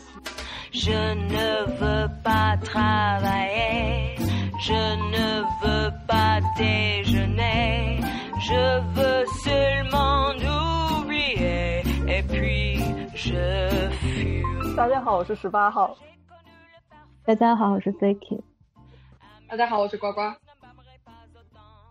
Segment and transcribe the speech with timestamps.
[14.77, 15.97] 大家好，我是十八号。
[17.27, 18.41] 大家好，我是 Ziki。
[19.49, 20.21] 大家好，我是呱呱。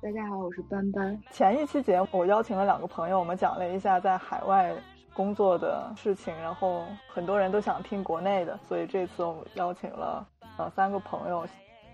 [0.02, 1.22] 大家好，我是班班。
[1.30, 4.74] 前一期节目我邀请了两个朋友，我们讲了一下在海外
[5.14, 10.26] 工作的事情，然后很多人都想听国内的，所以这次我们邀请了
[10.58, 11.46] 呃三个朋友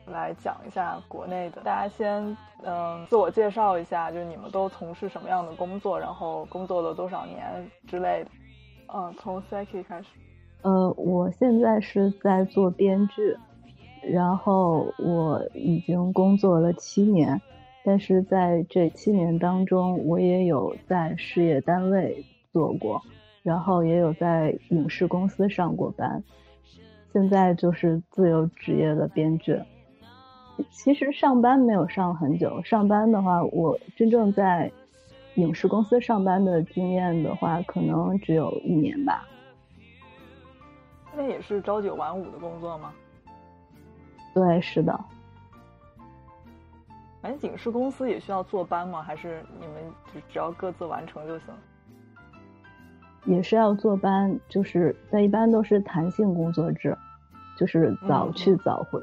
[0.06, 1.64] 来讲一下国内的。
[1.64, 2.24] 大家先
[2.62, 8.30] 嗯、呃自我介绍一下，就是你们都从事什么样的工作，然后工作了多少年之类的。
[8.94, 10.10] 嗯，从 Saki 开始。
[10.64, 13.36] 呃，我现在是在做编剧，
[14.02, 17.42] 然后我已经工作了七年，
[17.84, 23.02] 但是在这七年当中，我也有在事业单位做过，
[23.42, 26.24] 然后也有在影视公司上过班，
[27.12, 29.60] 现在就是自由职业的编剧。
[30.70, 34.72] 其实上班没有上很久，上班的话，我真正在
[35.36, 39.28] 影视公司上班的经验的话，可能只有一年吧。
[41.14, 42.94] 那也是朝九晚五的工作吗？
[44.34, 44.98] 对，是的。
[47.22, 49.04] 哎，影视公司也需要坐班吗？
[49.04, 51.54] 还是你们只只要各自完成就行？
[53.26, 56.98] 也是要坐班，就是但一般都是弹性工作制，
[57.56, 59.00] 就是早去早回，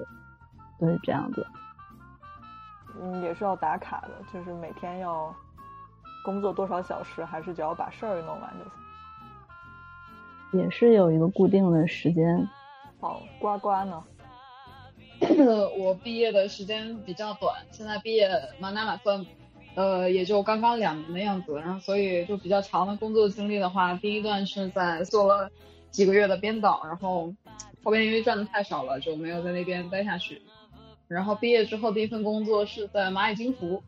[0.80, 1.46] 对，这样子。
[3.00, 5.32] 嗯，也是要打卡的，就是每天要
[6.24, 8.72] 工作多少小时，还是只要把事儿弄完就行？
[10.52, 12.48] 也是有一个固定的时间。
[13.00, 14.04] 好，呱呱呢？
[15.78, 19.26] 我毕业的时间比较短，现在毕业满打满算，
[19.74, 21.54] 呃，也就刚刚两年的样子。
[21.56, 25.50] 然后，所以就比较长的工作经历的话，第一段是在做了
[25.90, 27.34] 几个月的编导，然后
[27.82, 30.40] 后边因为赚的太少了，就没有在那边待下去。
[31.08, 33.82] 然后毕业之后第一份工作是在蚂蚁金服，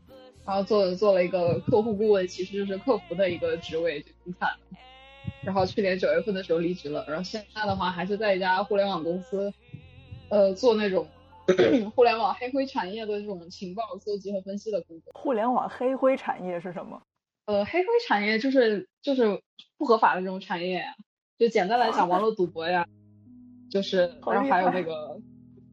[0.44, 4.76] 然后做做了一个客户顾问，其实就是客服的一个职位，就挺惨的。
[5.44, 9.53] 然后去年九月份的时候离职了，然后现在的话还是在一家互联网公司，
[10.28, 11.06] 呃，做那种
[11.94, 15.12] 互联网黑灰产业的这种情报搜集和分析的工作。
[15.14, 17.03] 互联网黑灰产业是什么？
[17.47, 19.42] 呃，黑灰产业就是就是
[19.78, 20.94] 不合法的这种产业呀，
[21.38, 22.87] 就简单来讲，网络赌博呀，
[23.70, 25.20] 就是然后还有那个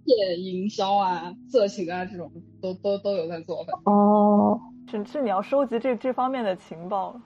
[0.05, 2.31] 骗营销啊、色情啊这种
[2.61, 3.65] 都都都有在做。
[3.85, 4.59] 哦，
[4.89, 7.21] 是是你要收集这这方面的情报。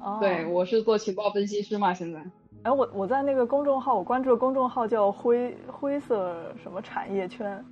[0.00, 2.24] 哦，对，我是做情报分析师嘛，现在。
[2.62, 7.64] 哎，我我在那个公众号，我关注的公众号叫灰灰色什么产业圈，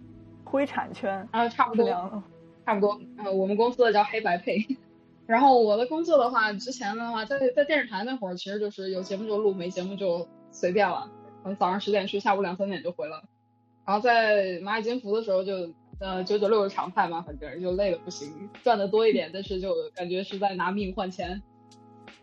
[0.45, 2.23] 灰产圈，啊，差不多。
[2.65, 3.01] 差不多。
[3.19, 4.59] 呃，我们公司的叫黑白配。
[5.27, 11.11] 然后我的工作的话，之前的话，在在电视台那会儿，其实就是有节目就录，没节目就随便了。
[11.43, 13.23] 可能早上十点去，下午两三点就回了。
[13.85, 15.53] 然后在蚂蚁金服的时候就，
[16.01, 21.43] 呃九九六是常态嘛，反正就累的不行，赚的多一点，但是就感觉是在拿命换钱。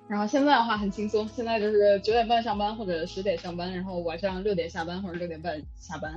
[0.08, 6.14] 然后现在的话很轻松，现在就是九点半上班或者十点上班，然后晚上六点下班或者六点半下班，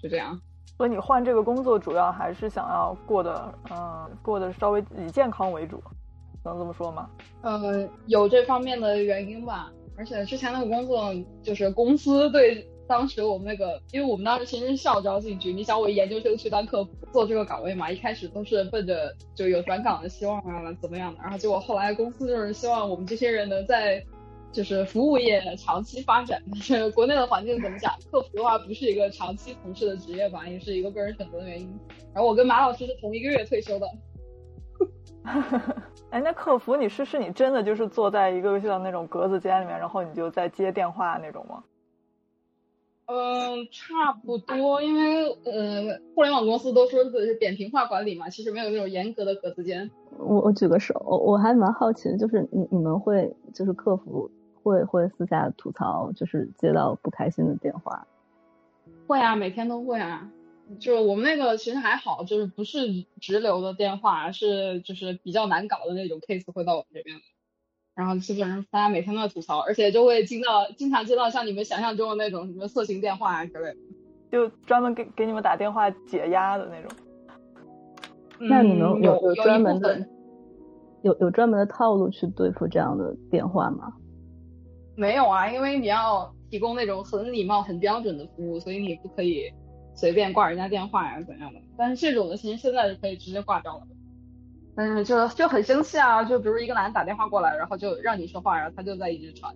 [0.00, 0.40] 就这样。
[0.76, 5.82] 所以你换这个工作，主要还是想要过得，嗯、过得稍微以健康为主，
[6.44, 7.08] 能这么说吗？
[7.42, 11.12] 呃，有这方面的原因吧，而且之前那个工作
[11.42, 24.02] 就是公司对当时我们那个，因为我们当时其实是校招进去，你想我研究生去当客服做这个岗位嘛，一开始都是奔着就有转岗的希望啊，怎么样的，然后结果后来公司就是希望我们这些人能在
[24.52, 26.42] 就是服务业长期发展。
[26.54, 31.78] 就是国内的环境怎么讲，客服的话不是一个长期从事的职业吧，也是一个个人选择的原因。
[32.14, 33.86] 然后我跟马老师是同一个月退休的。
[36.10, 41.64] 哎，那客服你是是你真的就是坐在一个像那种格子间里面，然后你就在接电话那种吗？
[43.06, 49.88] 嗯，差不多，因为呃，互联网公司都说的是扁平化管理嘛，其实没有那种严格的格子间。
[50.18, 54.28] 我我举个手，我我还蛮好奇的，就是你你们会就是客服
[54.60, 58.06] 会会私下吐槽，就是接到不开心的电话。
[59.06, 60.28] 会啊，每天都会啊。
[60.80, 67.22] 就我们那个其实还好，就是不是直流的电话，是就是比较难搞的那种 case 会到我们这边来。
[67.96, 73.76] 然后基本上大家每天都在吐槽，而且就会经到经常接到像你们想象中的那种什么色情电话啊之类的。
[74.30, 76.90] 就专门给给你们打电话解压的那种。
[78.38, 80.06] 那你们嗯有有专门的
[81.02, 83.90] 有有专门的套路去对付这样的电话吗？
[84.94, 89.50] 没有啊，因为你要提供那种很礼貌、很标准的服务，所以你不可以
[89.94, 91.60] 随便挂人家电话呀怎样的。
[91.78, 93.86] 但是这种的其实现在是可以直接挂掉了
[94.76, 94.82] 的。
[94.84, 99.52] 但是就就很生气啊，就比如一个男的打电话过来，然后就让你说话，然后他就在一直喘，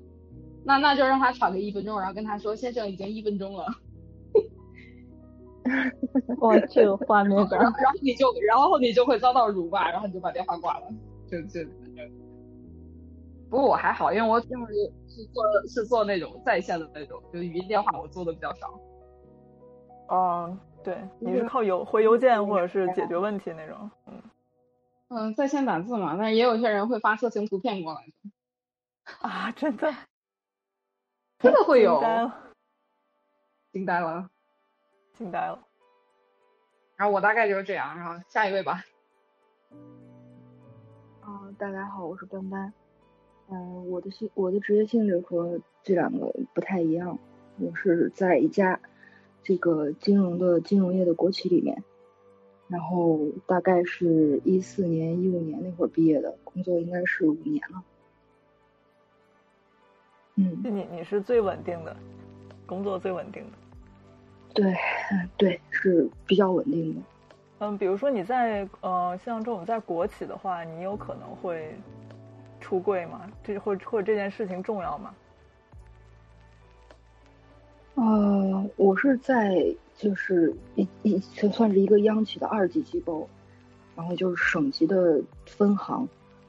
[0.65, 3.67] 那那就让他喘个一分钟，然后跟他说先生已经一分钟了。
[6.41, 7.61] 哇，这个画面感。
[7.61, 10.87] 然后你就然后你就会遭到辱骂，然后你就把电话挂了，
[11.31, 12.11] 就就反正。
[13.51, 14.49] 不过我还好，因为我要是
[15.09, 18.81] 是做是做那种在线的那种，就语音电话我做的比较少。
[20.09, 24.15] 哦，对，你是靠邮回邮件或者是解决问题那种，嗯。
[25.13, 28.13] 嗯，在线打字嘛，但是也有些人会发色情图片过来的。
[29.29, 29.93] 啊，真的？
[31.41, 32.01] 真的会有？
[33.73, 34.31] 惊呆了！
[35.19, 35.67] 惊呆了！
[36.95, 38.85] 然后我大概就是这样，然后下一位吧。
[41.23, 42.73] 啊，大家好，我是班班。
[43.49, 47.19] 嗯，我的性我的职业性质和这两个不太一样，
[47.59, 48.79] 我是在一家
[49.43, 51.83] 这个金融的金融业的国企里面。
[52.71, 57.83] 然后大概是一四年、一五年那会儿毕业的，工作应该是五年了。
[60.37, 61.95] 嗯，你你是最稳定的，
[62.67, 63.59] 工作最稳定的。
[64.55, 64.75] 对，
[65.37, 67.01] 对，是比较稳定的。
[67.59, 71.75] 嗯，比如说你在呃，像这种在国企的话，你有可能会
[72.61, 73.31] 出柜吗？
[73.43, 75.15] 这或或者这件事情重要吗？
[77.97, 79.55] 呃，我是在
[80.01, 83.29] 就是一一算算是一个央企的二级机构，
[83.95, 86.09] 然后就是省级的分行，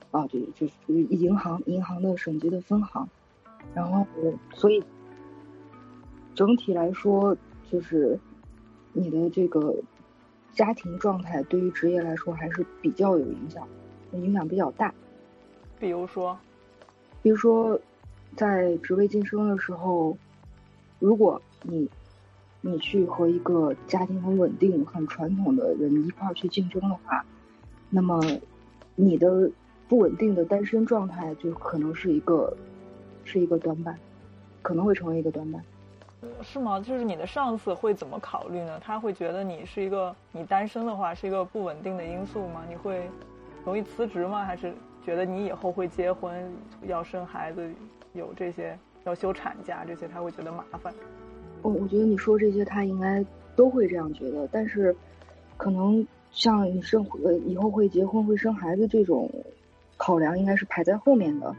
[0.09, 3.09] 啊，就就属于银行银行的省级的分行，
[3.73, 4.07] 然后
[4.53, 4.81] 所以
[6.33, 7.35] 整体来说，
[7.69, 8.17] 就是
[8.93, 9.75] 你的这个
[10.53, 13.67] 家庭状态对于职业来说还是比较有影响，
[14.13, 14.93] 影响比较大。
[15.77, 16.39] 比如说，
[17.21, 17.77] 比如说
[18.37, 20.17] 在职位晋升的时候。
[21.03, 21.89] 如果你，
[22.61, 27.25] 你去和一个家庭很稳定、很传统的人一块儿去竞争的话，
[27.89, 28.21] 那么
[28.95, 29.49] 你的
[29.87, 32.55] 不稳定的单身状态就可能是一个，
[33.23, 33.97] 是一个短板，
[34.61, 35.61] 可能会成为一个短板。
[36.43, 36.79] 是吗？
[36.79, 38.79] 就是你的上司会怎么考虑呢？
[38.79, 42.63] 他会觉得你是一个你单身的话是一个不稳定的因素吗？
[42.69, 43.09] 你会
[43.65, 44.45] 容易辞职吗？
[44.45, 44.71] 还是
[45.03, 46.53] 觉得你以后会结婚、
[46.83, 47.67] 要生孩子，
[48.13, 48.77] 有这些？
[49.03, 50.93] 要休产假这些他会觉得麻烦。
[51.61, 53.25] 我我觉得你说这些他应该
[53.55, 54.95] 都会这样觉得，但是
[55.57, 59.29] 可能像你生呃以后会结婚会生孩子这种
[59.97, 61.55] 考量应该是排在后面的。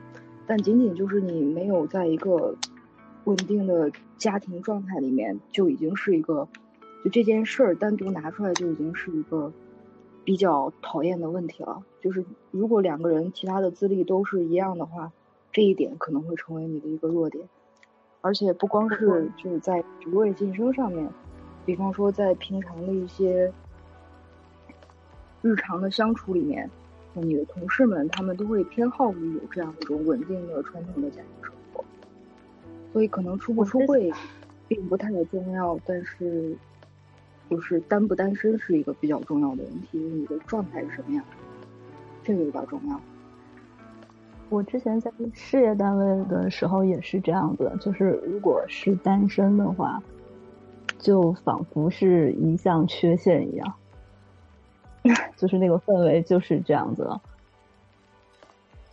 [0.47, 2.57] 但仅仅就是你没有在一个
[3.25, 6.49] 稳定的家庭状态里面，就已经是一个
[7.05, 9.53] 就这件事儿单独拿出来就已经是一个
[10.25, 11.83] 比较讨厌的问题了。
[12.01, 15.13] 就是如果两个人其他的资历都是一样的话。
[15.55, 17.47] 这一点可能会成为你的一个弱点，
[18.23, 21.07] 而且不光是就是在职位晋升上面，
[21.67, 23.53] 比方说在平常的一些
[25.43, 26.71] 日常的相处里面，
[27.15, 31.85] 你的同事们他们都会偏好于有这样一种稳定的传统的家庭生活，
[32.93, 34.13] 所以可能出不出柜
[34.69, 36.57] 并不太重要，但是
[37.51, 41.25] 就是单不单身是一个比较重要的问题，你的状态是什么样，
[42.23, 43.01] 这个比较重要。
[44.53, 50.03] 我之前在事业单位的时候也是这样子，就是如果是单身的话，
[50.99, 53.75] 就仿佛是一项缺陷一样，
[55.37, 57.19] 就是那个氛围就是这样子了。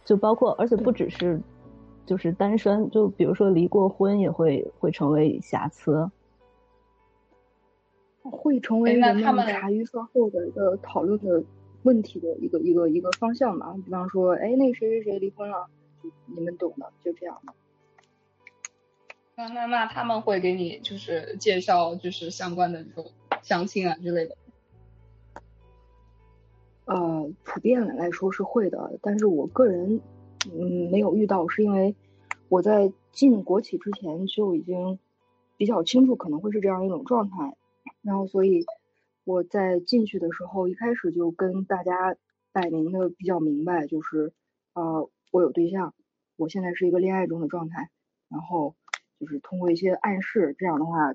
[0.05, 1.37] 就包括，而且不只是
[2.05, 6.09] 就是单身，就比如说离过婚也会会成为瑕疵，
[8.23, 11.43] 会成为人们茶余饭后的一个讨论的。
[11.83, 15.67] 问题的一个一个一个方向吧，比方说，哎，那个谁谁谁离婚了，
[16.25, 17.53] 你们懂的，就这样的。
[19.35, 24.35] 那那那他们会给你就是介绍就是相关的这种相亲啊之类的。
[26.83, 30.01] 呃，普遍来说是会的，但是我个人
[30.51, 31.95] 嗯没有遇到，是因为
[32.49, 34.99] 我在进国企之前就已经
[35.55, 37.55] 比较清楚可能会是这样一种状态，
[38.01, 38.65] 然后所以。
[39.29, 42.15] 我在进去的时候，一开始就跟大家
[42.51, 44.33] 摆明的比较明白，就是
[44.73, 45.93] 呃，我有对象，
[46.35, 47.91] 我现在是一个恋爱中的状态，
[48.27, 48.75] 然后
[49.19, 51.13] 就是通过一些暗示，这样的话，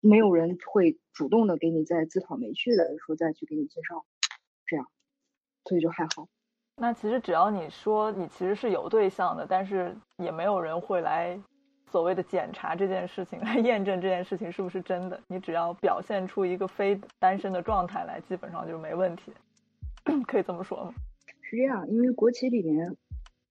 [0.00, 4.06] 没有人会主动的给你再自讨没趣的说再去给你介绍，
[4.64, 4.88] 这样，
[5.66, 6.26] 所以就还好。
[6.76, 11.38] 那其实只要你说你其实是有对象的，但是也没有人会来。
[11.94, 19.32] 所谓的检查这件事情 来验证这件事情是不是真的，你只要表现出一个非单身的状态来，基本上就没问题，
[20.26, 20.92] 可以这么说吗？
[21.42, 22.96] 是这样，因为国企里面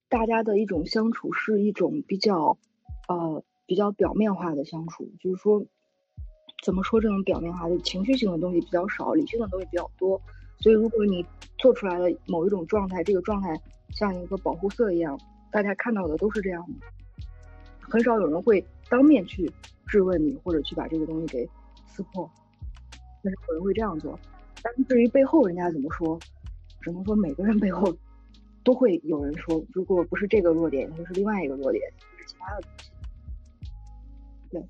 [0.10, 2.58] 大家的一种相处是一种比较
[3.08, 5.64] 呃比较表面化的相处，就是说
[6.66, 10.20] 怎么说这种表面化的情绪性的东西比较少，理性的东西比较多。
[10.60, 11.26] 所以如果你
[11.58, 13.58] 做出来了某一种状态，这个状态
[13.92, 15.18] 像一个保护色一样，
[15.50, 16.86] 大家看到的都是这样的，
[17.94, 19.48] 很少有人会当面去
[19.86, 21.48] 质问你，或者去把这个东西给
[21.86, 22.28] 撕破。
[23.22, 24.20] 但是有人会这样做。
[24.64, 26.18] 但是至于背后人家怎么说，
[26.82, 27.96] 只能说每个人背后
[28.64, 32.90] 都会有人说，如果不是这个弱点，就是另外一个弱点，就是其他的东西。
[34.50, 34.64] 对。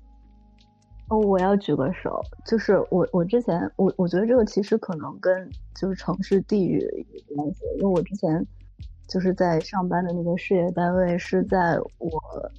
[1.08, 6.78] 哦，我要举个手，就是我我之前我我觉得这个其实可能跟就是城市地域
[7.30, 8.46] 有关系，因为我之前
[9.08, 12.52] 就是在上班的那个事业单位是在我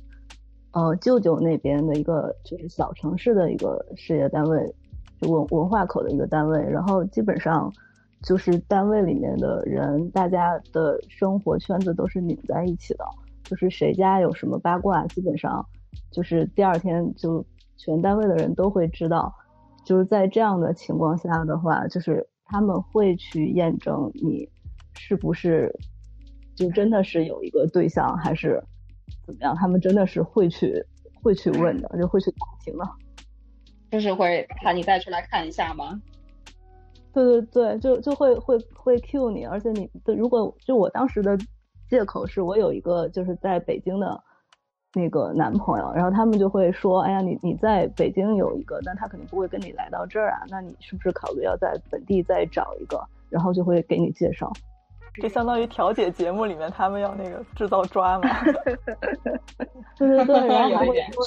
[0.75, 4.71] 呃舅舅那边的一个就是小城市的一个事业单位。
[5.21, 7.71] 就文文化口的一个单位，然后基本上
[8.21, 13.05] 就是单位里面的人，大家的生活圈子都是拧在一起的，
[13.45, 15.65] 就是谁家有什么八卦，基本上
[16.11, 17.45] 就是第二天就
[17.77, 19.33] 全单位的人都会知道。
[19.85, 24.49] 就是在这样的情况下的话，就是他们会去验证你
[24.97, 25.73] 是不是
[26.55, 28.61] 就真的是有一个对象，还是
[29.25, 29.55] 怎么样？
[29.55, 30.85] 他们真的是会去
[31.21, 32.85] 会去问的，就会去打听的。
[33.91, 36.01] 就是会把你带出来看一下吗？
[37.13, 41.37] 对对对，就就会会会 Q 你，而且你如果就我当时的
[41.89, 44.21] 借口是我有一个就是在北京的
[44.93, 53.01] 那个男朋友，然后他们就会说，哎呀，你你在北京有一个，那他肯定不会跟你来到这儿啊，那你是不是考虑要在本地再找一个？
[53.29, 54.51] 然后就会给你介绍。
[55.21, 58.29] 这相当于调解节目里面他们要那个制造抓嘛？
[59.97, 61.23] 对对对，然后还会 说。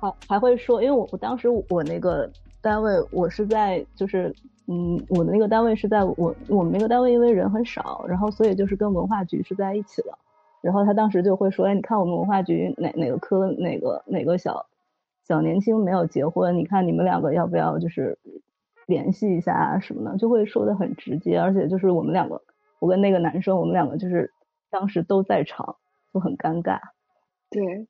[0.00, 2.30] 还还会说，因为我我当时我那个
[2.62, 4.34] 单位，我是在就是，
[4.66, 10.18] 嗯，我的那个单位是在我我们那个单位，因为人很少，然后所以就是跟文化局是在一起的。
[10.62, 14.66] 然后他当时就会说，哎，你看我们文化局哪哪个科哪个哪个小
[15.26, 18.18] 小年轻没有结婚，你看你们两个要不要就是
[18.86, 22.40] 联系一下啊什么的，就会说的很直接，而且就是我们两个，
[22.80, 24.32] 我跟那个男生，我们两个就是
[24.70, 25.76] 当时都在场，
[26.12, 26.80] 就很尴尬。
[27.50, 27.86] 对。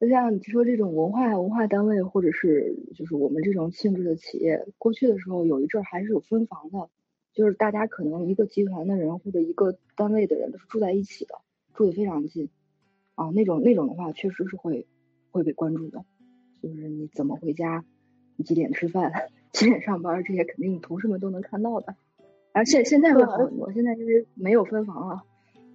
[0.00, 6.90] 就像你说这种文化文化单位，或者是就是我们这种性质的企业，过去的时候有一阵还是有分房的，
[7.32, 11.36] 就是大家可能一个集团的人或者一个单位的人都是住在一起的，
[11.72, 12.50] 住的非常近，
[13.14, 14.86] 啊，那种那种的话确实是会
[15.30, 16.04] 会被关注的，
[16.60, 17.84] 就是你怎么回家，
[18.36, 21.96] 你几点吃饭， 几点上班，这些肯定同事们都能看到的。
[22.54, 25.22] 而且现在会好很多，现在因为没有分房了，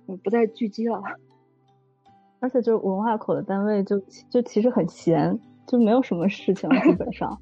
[0.08, 1.00] 我不再聚集了。
[2.40, 7.38] 而且就是文化口的单位，就就其实很闲，就没有什么事情，基本上，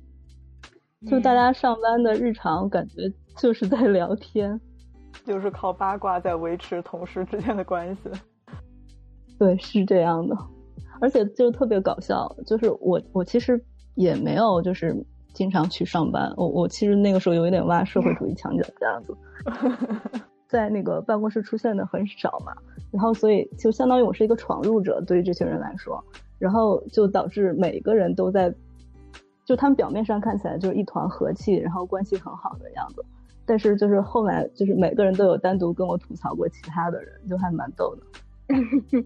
[1.07, 4.59] 就大家上班的日常感觉就是在聊天，
[5.23, 8.09] 就是靠八卦在维持同事之间的关系。
[9.37, 10.35] 对，是这样的，
[10.99, 13.63] 而且就特别搞笑，就是我我其实
[13.93, 14.95] 也没有就是
[15.37, 19.15] 经常去上班，我我其实那个时候有一点挖社会主义墙角这样子。
[20.49, 22.55] 在那个办公室出现的很少嘛，
[22.89, 26.03] 然后所以就相当于我是一个闯入者，对于这些人来说，
[26.39, 28.51] 然后就导致每个人都在，
[29.45, 33.05] 就他们表面上看起来就是一团和气，然后关系很好的样子，
[33.45, 38.01] 但是就是后来就是每个人都有单独跟我吐槽过其他的人，就还蛮逗的。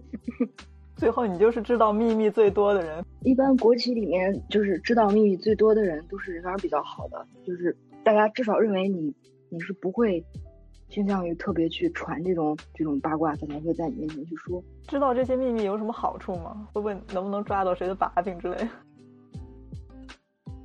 [0.96, 3.04] 最后你就是知道秘密最多的人。
[3.22, 9.14] 一般国企里面就是知道秘密最多的人都是人缘比较好的，就是大家至少认为你
[9.48, 10.24] 你是不会。
[10.88, 14.62] 倾向于特别去传这种这种八卦，他才会在你面前去说。
[14.86, 16.68] 知道这些秘密有什么好处吗？
[16.74, 18.68] 会问能不能抓到谁的把柄之类。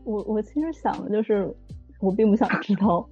[0.04, 1.50] 我我其实想的就是，
[2.02, 3.08] 我并不想知道。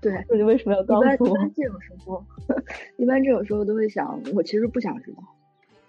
[0.00, 1.28] 对，你为什么要告诉我？
[1.28, 2.24] 一般这种时候，
[2.96, 5.22] 一般这种时候都会想，我其实不想知道。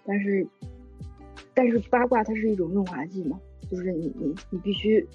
[0.04, 0.46] 但是，
[1.54, 3.38] 但是八卦它是一种润滑剂嘛，
[3.70, 5.06] 就是你你你必须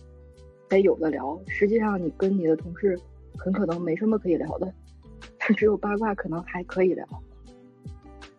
[0.70, 1.40] 得有的聊。
[1.48, 3.00] 实际上，你跟你的同事
[3.38, 4.74] 很可能没什么可以聊的。
[5.56, 7.06] 只有八卦可能还可以聊，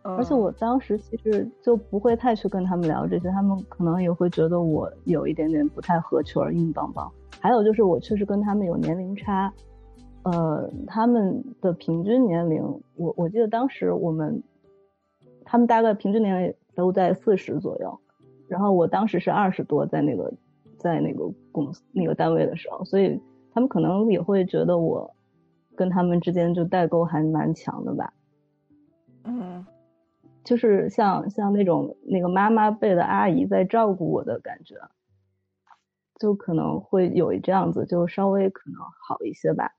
[0.02, 7.08] 而且我当时其实就不会太去跟他们聊这些，他们可能也会觉得我有一点点不太合群，硬邦邦。
[7.38, 9.52] 还有就是我确实跟他们有年龄差，
[10.24, 12.60] 呃，他们的平均年龄，
[12.96, 14.42] 我我记得当时我们，
[15.46, 17.98] 他们大概平均年龄都在四十左右，
[18.46, 20.30] 然后我当时是二十多，在那个
[20.76, 23.18] 在那个公司那个单位的时候，所以
[23.54, 25.10] 他们可能也会觉得我。
[25.78, 28.10] 跟他们之间就代沟还蛮强的吧，
[29.24, 29.66] 嗯，
[30.42, 34.74] 就是像像那种那个妈妈辈的阿姨在照顾我的感觉，
[36.18, 39.70] 就可能会有这样子，就稍微可能好一些吧。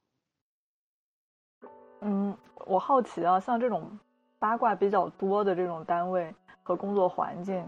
[2.02, 3.98] 嗯，我好奇啊，像这种
[4.40, 7.64] 八卦比较多的这种单位和工作环境，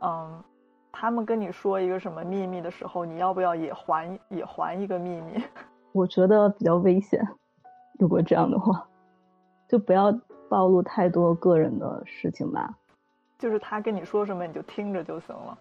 [0.00, 0.42] 嗯，
[0.92, 5.42] 他们跟你说一个什么秘密的时候，你要不要也还也还一个秘密？
[5.92, 7.20] 我觉得比较危险。
[7.98, 8.86] 如果这样的话，
[9.68, 10.12] 就不要
[10.48, 12.78] 暴露太多个人的事情吧。
[13.38, 15.58] 就是他跟你说什么，你就听着就行了。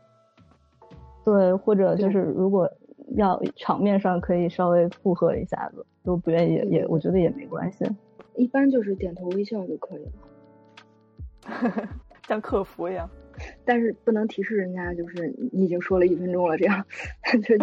[1.26, 2.70] 对，或者就是如果
[3.16, 7.86] 要场面上可以稍微附和一下子，都不愿意也也，我觉得也没关系。
[8.36, 10.12] 一般就是点头微笑就可以了，
[12.28, 13.10] 像客服一样。
[13.66, 16.86] 但是不能提示人家，就是你已经说了一分钟了，这样
[17.44, 17.58] 就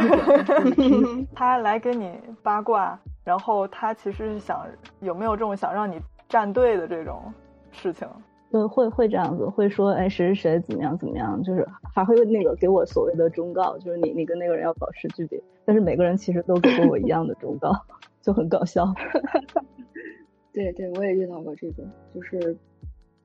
[1.37, 4.66] 他来跟你八卦，然后他其实是想
[5.00, 7.32] 有没有这种想让你站队的这种
[7.70, 8.08] 事情？
[8.50, 15.40] 对，会会这样子，会说哎谁谁谁怎么样怎么样，就是还会那个给我所谓的忠告，就是你你跟那个人要保持距离。
[15.64, 17.70] 但是每个人其实都给过我一样的忠告，
[18.23, 18.92] 就很搞笑。
[20.52, 22.56] 对对，我也遇到过这种，就是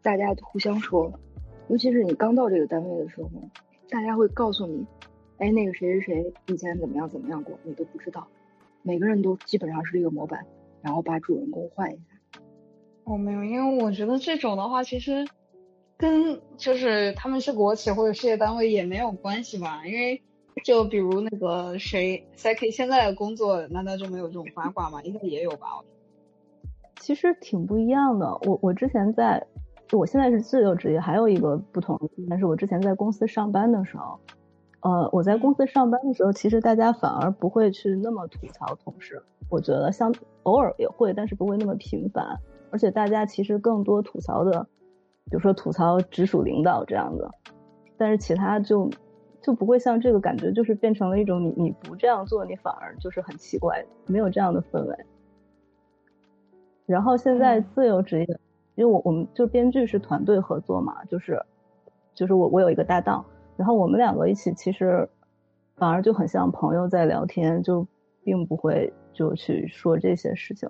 [0.04, 1.12] 大家互相说。
[1.70, 3.30] 尤其是你刚到这个单位的时候，
[3.90, 4.86] 大家会告诉你，
[5.38, 8.28] 哎，那个谁谁谁以前怎么样怎么样过，你都不知道。
[8.82, 10.46] 每个人都基本上是这个模板，
[10.82, 12.42] 然后把主人公换一下。
[13.06, 15.26] 哦，没有，因为我觉得这种的话，其实
[15.96, 19.88] 跟就是他们是国企或者事业单位也没有关系吧。
[19.88, 20.22] 因为
[20.66, 25.02] 就比如那个谁 s a k 现在的工作，难道就没有这种八卦吗？
[25.04, 25.68] 应该也有吧。
[27.00, 28.38] 其实挺不一样的。
[28.46, 29.48] 我我之前在。
[29.92, 32.00] 我现在是自由职业，还有一个不同，
[32.30, 34.20] 但是我之前在公司上班的时候，
[34.80, 40.12] 呃，我在公司上班的时候，其实大家反而不会去那么吐槽同事，我觉得像
[40.44, 42.40] 偶尔也会，但是不会那么频繁，
[42.72, 44.64] 而且大家其实更多吐槽的，
[45.26, 47.30] 比如说吐槽直属领导这样的，
[47.96, 48.90] 但是其他就
[49.42, 55.06] 就不会像这个感觉，就是变成了一种你你不这样做，你反而就是很奇怪，没有这样的氛围。
[56.88, 58.40] 然后现在自由职业。
[58.76, 61.42] 因为我我们就编剧是团队合作嘛，就是
[62.14, 63.26] 就是我我有一个搭档，
[63.58, 65.08] 然后我们两个一起其实
[65.76, 67.86] 反而就很像朋友在聊天，就
[68.24, 70.70] 并不会就去说这些事情。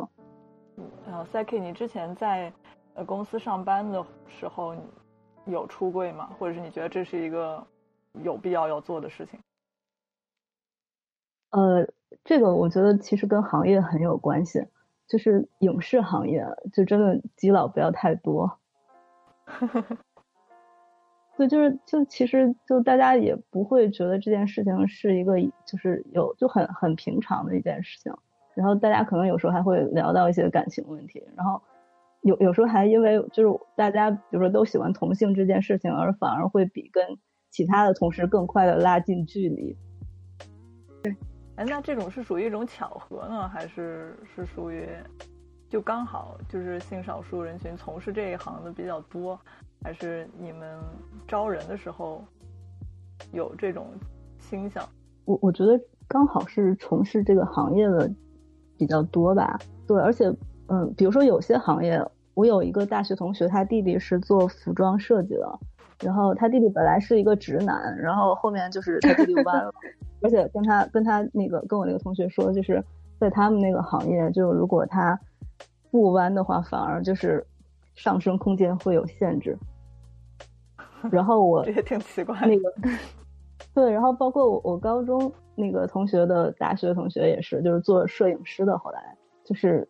[1.06, 2.52] 呃，Saki，你之前在
[2.94, 4.76] 呃公司上班的时候
[5.46, 6.30] 有出柜吗？
[6.40, 7.66] 或者是你觉得这是一个
[8.24, 9.40] 有必要要做的事情？
[11.52, 11.88] 呃，
[12.24, 14.66] 这个我觉得其实跟行业很有关系。
[15.08, 18.60] 就是影视行业，就真的基佬不要太多。
[21.38, 28.14] 对，就是就其实就大家也不会觉得这件事情是一个就是有就很很平常的一件事情。
[28.54, 31.60] 然后大家可能有时候还会聊到一些感情问题，然后
[32.22, 37.04] 有有时候还因为就是大家比如说都喜欢同性这件事情，而反而会比跟
[37.50, 39.76] 其他的同事更快的拉近距离。
[41.02, 41.16] 对。
[41.56, 44.88] 哎，那这种是属于一种巧合呢，还是是属于
[45.70, 49.40] 就刚好就是性少数人群从事这一行的比较多，
[49.84, 50.80] 还是你们
[51.28, 52.24] 招人的时候
[53.32, 53.88] 有这种
[54.40, 54.84] 倾向？
[55.26, 58.12] 我我觉得刚好是从事这个行业的
[58.78, 59.60] 比较多吧。
[59.88, 60.26] 对，而且
[60.70, 65.60] 嗯，比如说有些行业，我有一个大学同学，他弟弟是做服装设计的，
[66.02, 69.72] 然后他弟弟本来是一个直男，然后后面就是他弟弟弯了。
[70.24, 72.84] 而且跟他跟他那个跟我那个同学说，就是
[73.20, 75.20] 在他们那个行业，就如果他
[75.92, 77.46] 不弯的话，反而就是
[77.94, 79.58] 上升空间会有限制。
[81.12, 82.40] 然后我这也挺奇怪。
[82.48, 82.74] 那个
[83.74, 89.88] 对，然后包括我我高中那个同学的大学同学也是，就是做摄影师的，后来就是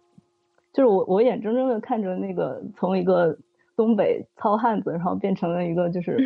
[0.73, 3.37] 就是我我眼睁睁的看着那个从一个
[3.75, 6.17] 东北糙汉子，然后变成了一个就是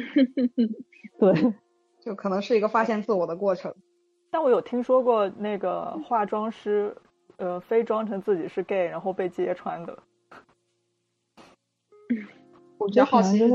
[1.20, 1.54] 对，
[2.00, 3.74] 就可能是一个发现自我的过程。
[4.38, 6.96] 但我有听说过那个化妆师，
[7.38, 9.98] 呃，非装成自己是 gay，然后被揭穿的。
[12.78, 13.50] 我觉得好奇的。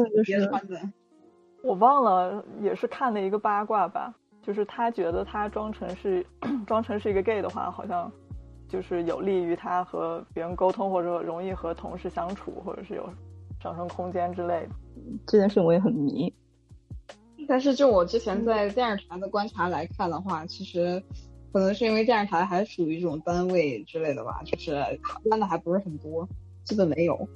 [1.62, 6.26] 我忘了，也是看了一个八卦吧，就是他觉得他装成是
[6.66, 8.10] 装成是一个 gay 的话，好像
[8.68, 13.08] 就是有利于他和别人沟通，或者容易和同事相处，或者是有
[13.60, 14.70] 上升空间之类的。
[15.28, 16.34] 这件事我也很迷。
[17.48, 21.02] 但是就我之前在电视台的观察来看的话，其实
[21.52, 24.72] 可能是因为电视台还属于一种单位之类的吧，就是
[25.24, 26.28] 弯的还不是很多，
[26.64, 27.28] 基本没有。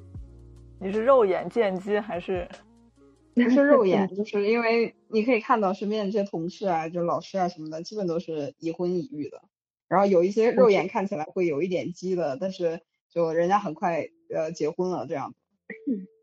[0.81, 2.49] 你是肉眼见机还是？
[3.35, 9.43] 不是肉眼， 就是因为你可以看到身边的这些同事啊，就老师啊什么的，基本都是已婚已育的。
[9.89, 15.35] 然后有一些肉眼看起来会有一点鸡的，但是就人家很快呃结婚了这样。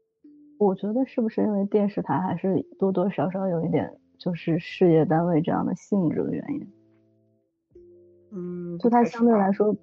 [0.63, 6.67] 我觉得是不是因为电视台还是多多少少有一点就是事业单位这样的性质的原因？
[8.31, 9.75] 嗯，就它相对来说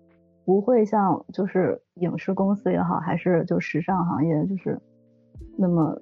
[0.44, 4.80] 不会像就是影视公司也好，还是就时尚行业，就是
[5.56, 6.00] 那么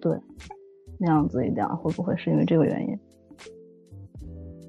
[0.00, 0.18] 对
[0.98, 2.98] 那样子一点，会不会是因为这个原因？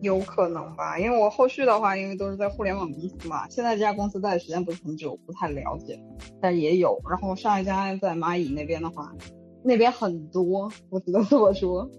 [0.02, 6.00] 有可能吧，因为我后续的话，因为都是在互联网公司嘛，现在这家公司待的时间不是很久，不太了解，
[6.42, 7.00] 但也有。
[7.10, 9.14] 然后上一家在蚂蚁那边的话，
[9.64, 11.90] 那边很多，我只能这么说。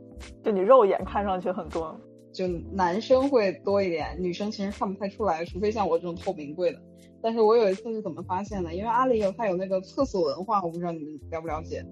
[0.45, 1.99] 就你肉眼看上去很多，
[2.33, 6.79] 就男生会多一点，女生其实看不太出来，除非像我这种透明柜的。
[7.21, 8.75] 但是我有一次是怎么发现的？
[8.75, 11.85] 因为阿里有它有那个厕所文化，我不知道你们了不了解。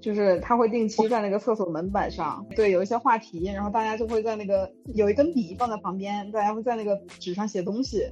[0.00, 8.02] 就是他会定期在那个厕所门板上，对，有一些话题，然后大家就会在那个有一根笔放在旁边，大家会在那个纸上写东西。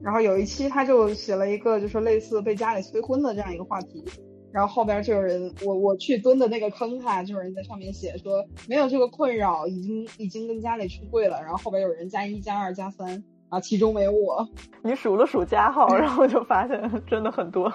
[0.00, 4.04] 然后有一期他就写了一个，就是类似被家里催婚的这样一个话题。
[4.50, 11.40] 然后后边就有人，我我去蹲的那个坑哈，就有人在上面写说没有这个困扰，已经已经跟家里出柜了。
[11.42, 14.48] 然后后边有人加一加二加三啊，其中没有我。
[14.82, 17.70] 你数了数加号，然后就发现真的很多。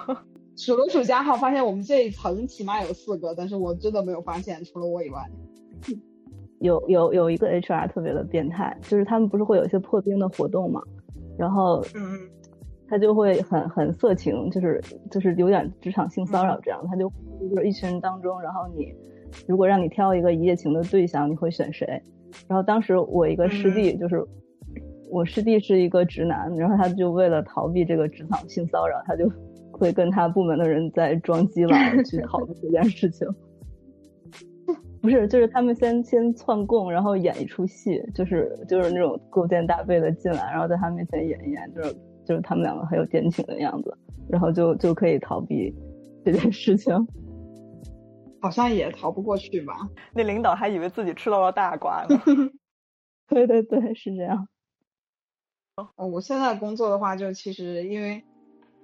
[0.56, 5.20] 数了数加号，发现我们这一层起码有四个，但是我真的没有发现，除了我以外，
[6.60, 10.80] 有有有一个 HR 特别的变态，就是他们不是会有一些破冰的活动嘛，
[11.36, 12.20] 然后嗯，
[12.88, 17.10] 他就会很很色情，就是就是有点职场性骚扰这样，他就
[17.50, 18.94] 就是一群人当中，然后你
[19.48, 22.00] 如果让你挑一个一夜情的对象，你会选谁？
[22.46, 24.24] 然后当时我一个师弟就是
[25.10, 29.28] 我师弟是一个直男，然后他就为了逃避这个职场性骚扰，他就。
[29.76, 33.26] 会跟他部门的人在装机了去讨论这件事情，
[35.02, 41.92] 不是，就是他们先先串供，然后演一出戏，就是就是那种勾肩搭背的进来，然后在他面前演一演，就是
[42.24, 43.92] 就是他们两个很有奸情的样子，
[44.28, 45.74] 然后就就可以逃避
[46.24, 46.94] 这件事情，
[48.40, 49.74] 好像也逃不过去吧？
[50.14, 52.16] 那领导还以为自己吃到了大瓜呢。
[53.28, 54.46] 对对对，是这样。
[55.96, 58.22] 哦，我现在工作的话，就其实因为。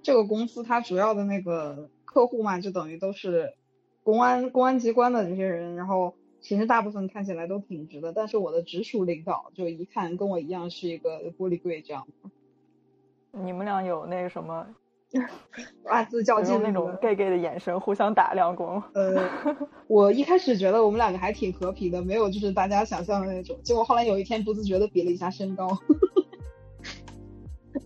[0.02, 3.54] 这个公司它主要的那个客户嘛，就等于都是
[4.02, 12.06] 公安公安机关的这些人，然后其实大部分看起来都挺直的，但是我的直属领导就一看跟我一样是一个玻璃柜这样。
[13.32, 14.66] 你们俩有那个什么
[15.84, 18.88] 暗自较劲那种 gay gay 的眼神互相打量过吗？
[18.94, 19.30] 呃，
[19.86, 25.68] 我一开始觉得我们两个还挺和平的，没有就是大家想象的那种，结果后来有一天不自觉的比了一下身高。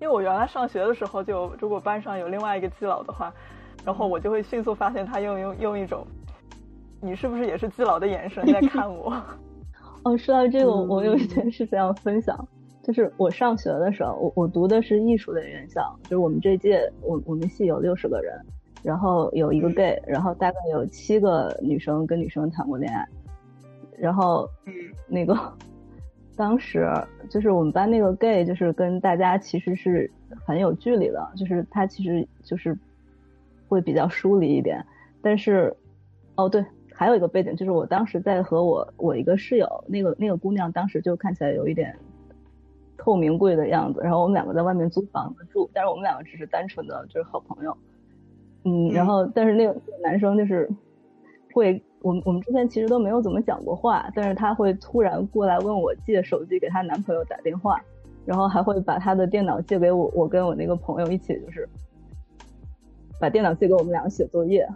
[0.00, 3.32] 因为我原来上学的时候，就如果班上有另外一个基佬的话，
[3.84, 6.06] 然后我就会迅速发现他用用用一种，
[7.02, 9.12] 你是不是也是基佬的眼神在看我？
[10.04, 12.48] 哦，说到这个，我有一件事情要分享，
[12.82, 18.34] 就是我上学的时候，我我读的是艺术类院校，就是我们这届我我们系有六十个人，
[18.82, 23.06] 然后有一个 gay，然后大概有七个女生跟女生谈过恋爱，
[23.98, 24.48] 然后
[25.06, 25.38] 那个。
[26.40, 26.90] 当时
[27.28, 30.10] 就是我们班那个 gay，就是跟大家其实是
[30.46, 32.74] 很有距离的，就是他其实就是
[33.68, 34.82] 会比较疏离一点。
[35.20, 35.76] 但是，
[36.36, 41.94] 哦对，还有一个背景就是我当时在和我我一个室友，那个那个姑娘当时就看起来有一点
[42.96, 47.76] 透明柜的样子，然后我们两个在外面租房子住，但是我们两个只是单纯的就是好朋友。
[48.64, 50.70] 嗯，然后但是那个男生就是
[51.52, 51.82] 会。
[52.02, 57.78] 我们我们之前其实都没有怎么讲过话，但是她会突然过来问我借手机给她男朋友打电话，
[58.24, 61.68] 然后还会把她的电脑借给我，我跟我那个朋友一起就是
[63.20, 64.66] 把电脑借给我们两个写作业，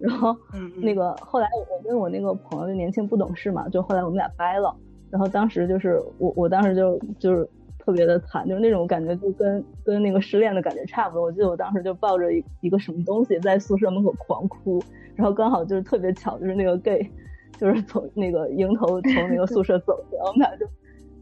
[0.00, 0.36] 然后
[0.82, 4.74] 那个后来我跟我那个朋友就年轻不懂事嘛，就后来我们俩掰了，
[5.08, 7.48] 然后当时就是我我当时就就是
[7.78, 14.82] 特别的惨，就是那种感觉就跟跟那个失恋的感觉差不多，我记得我当时就抱着一一个什么东西在宿舍门口狂哭。
[15.16, 17.10] 然后刚好就是特别巧，就是那个 gay，
[17.58, 20.66] 就是从那个迎头从那个宿舍走，然后我们俩就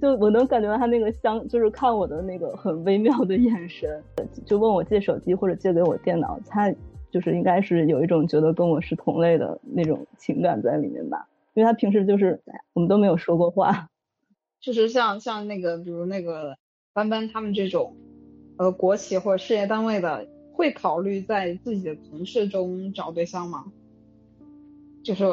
[0.01, 4.03] 就我能感觉到他那个相，就是看我的那个很微妙的眼神，
[4.45, 6.71] 就问我借手机或者借给我电脑，他
[7.11, 12.41] 就是应该是有一种觉得跟我是同类的那种情感在里面吧，因为他平时就是
[12.73, 13.89] 我们都没有说过话，
[14.61, 16.57] 就是像像那个比如那个
[16.93, 17.95] 班班他们这种，
[18.59, 23.65] 呃国企或者事业单位的，会考虑在自己的同事中找对象吗？
[25.05, 25.25] 就是，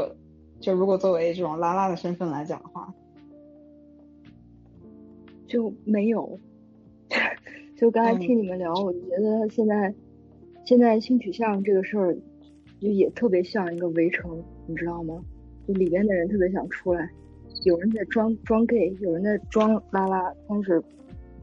[0.60, 2.94] 就如果作为这种拉拉的身份来讲的话，
[5.48, 6.38] 就没有。
[7.78, 9.94] 就刚才听你们聊，我觉得现在
[10.66, 12.16] 现在性取向这个事儿，
[12.80, 15.24] 就也特别像一个围城，你知道吗？
[15.68, 17.10] 就里边的人特别想出来，
[17.64, 20.84] 有人在装装 gay，有人在装拉拉，但是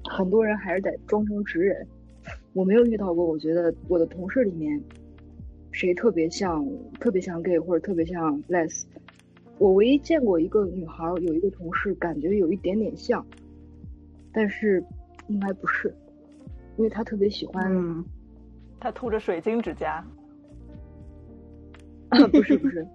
[0.05, 1.87] 很多人还是得装成直人。
[2.53, 4.79] 我没有遇到过，我觉得我的同事里面。
[5.73, 6.67] 谁特别像
[6.99, 8.85] 特别像 gay 或者特别像 less？
[9.59, 13.25] 我唯一见过一个女孩，有一个同事感觉有一点点像，
[14.33, 14.83] 但是
[15.29, 15.95] 应该不是，
[16.77, 17.65] 因为她特别喜欢。
[17.73, 18.05] 嗯。
[18.81, 20.05] 她涂着水晶指甲。
[22.11, 22.87] 啊，不是 不是，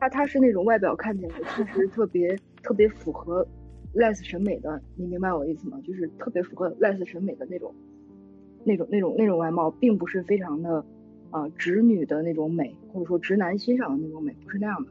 [0.00, 3.46] 她她是那种外表看起来其实特别特别符合
[3.94, 5.78] Les 审美的，你明白我意思吗？
[5.84, 7.74] 就是特别符合 Les 审美的那种
[8.64, 10.82] 那种那种那种外貌，并不是非常的
[11.32, 14.90] 啊直女的那种美，或者说直男欣赏的那种美，不是那样的。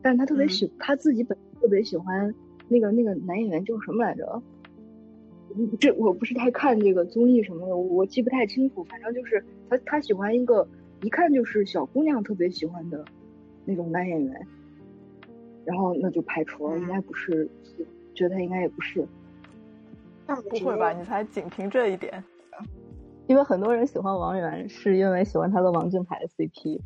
[0.00, 2.34] 但他特别喜，他自己本特别喜欢
[2.68, 4.42] 那个那个男演员叫什么来着？
[5.80, 8.84] 这我不是太看这个综艺什么的，我记不太清楚。
[8.84, 10.68] 反正就是他他喜欢一个
[11.02, 13.04] 一看就是小姑娘特别喜欢的
[13.64, 14.46] 那种男演员，
[15.64, 17.48] 然后那就排除了，应该不是，
[18.14, 19.04] 觉得他应该也不是。
[20.50, 20.92] 不会吧？
[20.92, 22.22] 你才仅凭这一点？
[23.28, 26.80] 因为很多人喜欢王源，是因为喜欢他和王俊凯的 CP。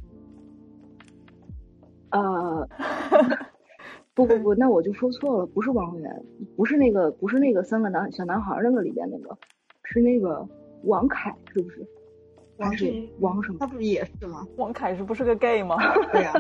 [2.11, 2.69] 呃。
[4.15, 6.25] 不不不，那我就说错了，不是王源，
[6.55, 9.35] 不是那个，不是那个三个男小男孩那个里边那个，
[9.85, 10.47] 是那个
[10.85, 11.83] 王凯，是不是？
[12.59, 13.57] 王是王什么？
[13.59, 14.47] 他不是也是吗？
[14.59, 15.77] 王凯是不是个 gay 吗？
[16.13, 16.35] 对呀，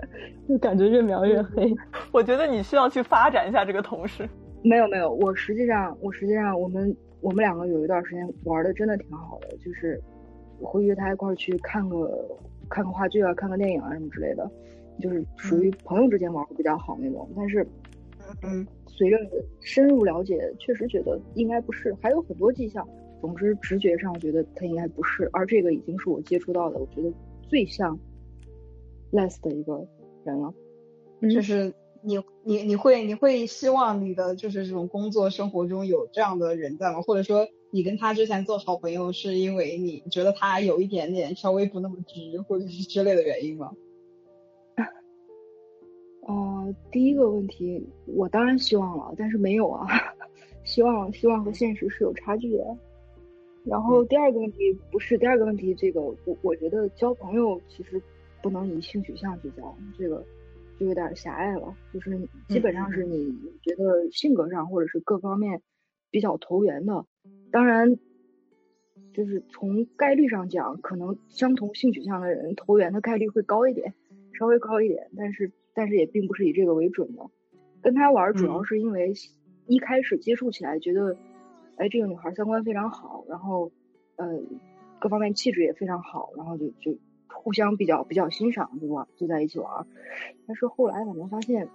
[0.48, 1.70] 就感觉越描越黑。
[2.12, 4.26] 我觉得你需要去发展一下这个同事。
[4.64, 10.00] 没有没有，我实际上我实际上我们我们两个有一段时间玩的真的挺好的，就是
[10.60, 12.28] 我会约他一块去看个
[12.68, 14.50] 看个话剧啊，看个电影啊什么之类的。
[15.00, 17.64] 就是属于朋友之间玩的比较好那种，但是，
[18.42, 19.16] 嗯，随着
[19.60, 22.84] 深入了解，确实觉得应该不是，还有很多迹象。
[23.20, 27.96] 总之，直觉上觉得他应该不是，而这个已经是我接触到的，我觉得最像
[29.12, 29.86] less 的一个
[30.24, 30.52] 人了。
[31.22, 37.00] 就是你，你，你会，你会希望你的就是这种工作生活中有这样的人在吗？
[37.02, 43.72] 或者说，你跟他之前做好朋友，是因为你觉得他有一点点稍微不那么直，或者是之类的原因吗？
[46.22, 49.86] 哦， 第一个问题，我当然希望了，但是没有啊。
[50.64, 52.76] 希望希望和现实是有差距的。
[53.64, 58.00] 然后第二个问题不是第二个问题，这个我我觉得交朋友其实
[58.42, 60.22] 不能以性取向去交，这个
[60.78, 61.74] 就有点狭隘了。
[61.92, 65.60] 就是基本上是你觉得性格上或者是各方面
[66.10, 67.04] 比较投缘的，
[67.50, 67.98] 当然
[69.12, 73.94] 就是从概率上讲，可能相同性取向的人投缘的概率会高一点，
[74.32, 75.52] 稍微高一点，但是。
[75.74, 77.30] 但是也并不是以这个为准的，
[77.80, 79.12] 跟他玩主要是因为
[79.68, 81.16] 一开始接触起来觉得，
[81.76, 83.70] 哎，这个女孩三观非常好，然后，
[84.16, 84.26] 呃，
[84.98, 86.98] 各方面气质也非常好，然后就就
[87.42, 89.86] 互相比较比较欣赏，就玩就在一起玩。
[90.46, 91.68] 但是后来反正发现，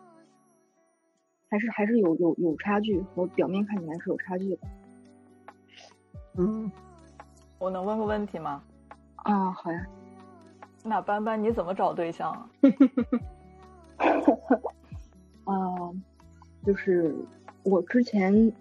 [1.50, 4.68] 还是还是有有有差距，和表面看起来是有差距的。
[6.36, 6.72] 嗯，
[7.60, 8.64] 我能问个问题吗？
[9.16, 9.88] 啊，好呀。
[10.84, 12.50] 那班班你怎么找对象啊？
[15.46, 15.54] 啊，
[16.66, 17.16] 就是
[17.64, 18.52] 我之前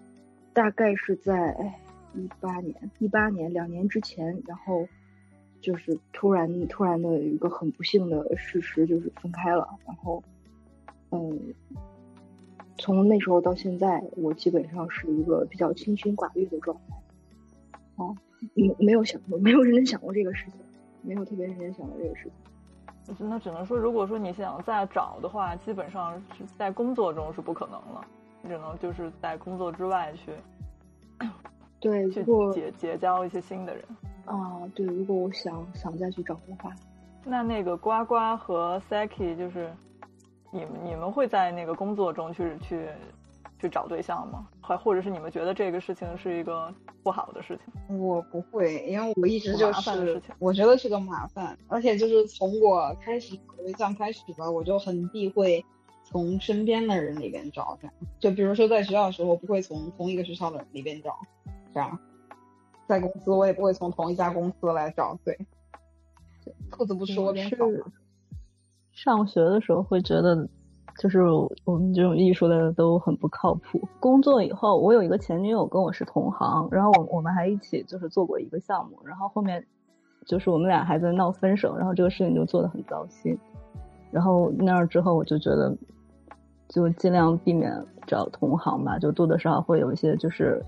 [0.53, 1.75] 大概是在
[2.13, 4.87] 一八年，一八年两年之前，然后
[5.63, 9.65] 就是突然突然的一个很不幸的事实，就是分开了。
[9.87, 10.21] 然后，
[11.11, 11.53] 嗯，
[12.77, 16.95] 从那时候到现在，我基本上是一个比较清心寡欲的状态。
[17.95, 18.13] 哦，
[18.53, 20.59] 没没有想过，没有认真想过这个事情，
[21.01, 23.29] 没有特别认真想过这个事情。
[23.29, 28.05] 那只能说，如果说你想再找的话，基本上是在工作中是不可能了，
[28.41, 30.31] 只能就是在工作之外去，
[31.79, 33.85] 对，去结结交一些新的人。
[34.25, 36.73] 啊，对，如果我想想再去找的话，
[37.25, 39.71] 那那个呱呱和 Saki 就是，
[40.51, 42.87] 你们你们会在那个工作中去去。
[43.59, 44.45] 去找对象吗？
[44.59, 46.69] 还或者是你们觉得这个事情是一个
[47.01, 47.97] 不好的事情？
[47.97, 55.63] 我不会，因为我一直就是我觉得是个麻烦，而且就是从我开始找对象开始吧，我就很避讳
[56.03, 57.79] 从身边的人里边找。
[58.19, 61.17] 就比如说在学校的时候，不会从同一个学校的人里边找，
[61.73, 61.97] 这样，
[62.87, 65.17] 在公司我也不会从同一家公司来找。
[65.23, 65.37] 对，
[66.71, 67.57] 兔子不吃窝边草。
[68.91, 70.47] 上学的时候会觉得。
[70.99, 71.23] 就是
[71.65, 73.81] 我们这种艺术的都很不靠谱。
[73.99, 79.65] 工作以后，我有一个前女友跟我是同行，然后我我们还一起就是做过一个项目，然后后面
[80.27, 83.35] 就是我们俩还在闹分手，然后这个事情就做的很糟心。
[84.11, 85.75] 然后那儿之后，我就觉得
[86.69, 87.73] 就尽量避免
[88.05, 90.63] 找同行吧，就多多少少会有一些就是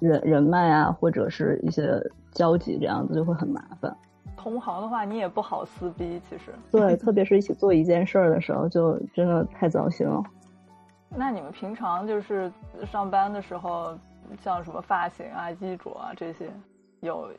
[0.00, 2.00] 人人脉啊，或者是一些
[2.32, 3.94] 交集，这样子就会很麻烦。
[4.36, 6.52] 同行的话，你也不好撕逼，其实。
[6.70, 10.22] 对，特别是一起做一件事儿的时候，就真的太糟心了。
[11.16, 12.52] 那你们平常就是
[12.84, 13.96] 上班的时候，
[14.42, 16.50] 像什么发型啊、衣着啊这些，
[17.00, 17.30] 有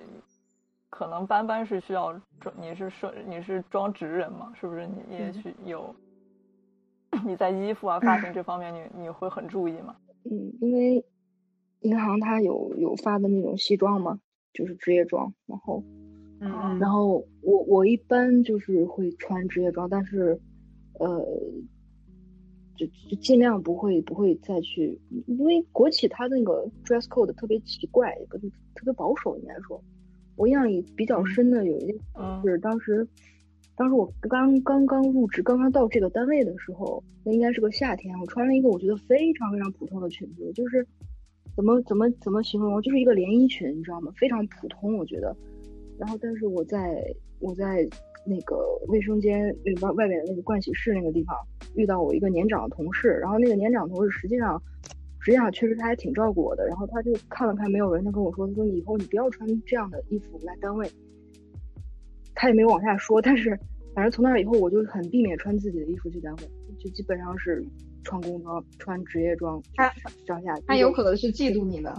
[0.90, 2.56] 可能班班是需要装？
[2.58, 4.52] 你是说你是装直人吗？
[4.60, 4.88] 是不是？
[4.88, 5.94] 你也许有
[7.26, 9.94] 你在衣服啊、发型这方面，你你会很注意吗？
[10.24, 11.06] 嗯，因为
[11.86, 14.20] 银行它有有发的那种西装嘛，
[14.54, 15.84] 就是职业装，然后。
[16.42, 20.38] 嗯嗯，然后我我一般就是会穿职业装，但是
[21.00, 21.26] 呃，
[22.76, 29.82] 就就尽量不会不会再去，因为国企它那个 dress code 特别奇怪，特别特别保守，应该说。
[30.36, 33.08] 我印象里比较深的有一件嗯是当时，
[33.78, 40.86] 当时我刚刚刚入职，刚刚到这个单位的时候，那应该是个夏天，我穿了一个我觉得非常非常普通的裙子，就是
[41.56, 44.12] 怎么怎么怎么形容，就是一个连衣裙，你知道吗？
[44.18, 45.36] 非常普通，我觉得。
[45.98, 47.02] 然后，但是我在
[47.40, 47.88] 我在
[48.26, 51.36] 那个卫生间那外外面的那个盥洗室那个地方
[51.76, 54.62] 遇到我一个年长的同事，然后那个年长同事实际上
[55.20, 60.90] 实际上确实他还挺照顾我的，然后他就看了看没有人，他跟我说，他说你以后你不要穿这样的衣服来单位。
[62.34, 63.58] 他也没有往下说，但是
[63.94, 66.44] 反正从那以后我就很避免穿自己的衣服去单位，
[66.78, 67.66] 就基本上是
[68.06, 69.92] 穿工装、穿职业装他
[70.26, 70.56] 上下。
[70.66, 71.94] 他有可能是嫉妒你的。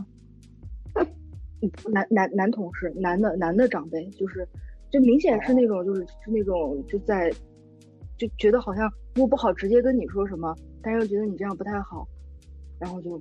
[1.90, 4.46] 男男男同事，男的男的长辈，就是
[4.90, 7.30] 就明显是那种就是是那种就在
[8.16, 12.06] 就觉得好像如果不好直接跟你说什么，但是又觉得你这样不太好，
[12.78, 13.20] 然后就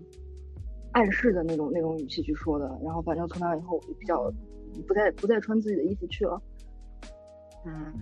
[0.92, 2.68] 暗示的那种那种语气去说的。
[2.84, 4.32] 然后反正从那以后我就比较
[4.86, 6.40] 不再不再穿自己的衣服去了。
[7.66, 7.94] 嗯，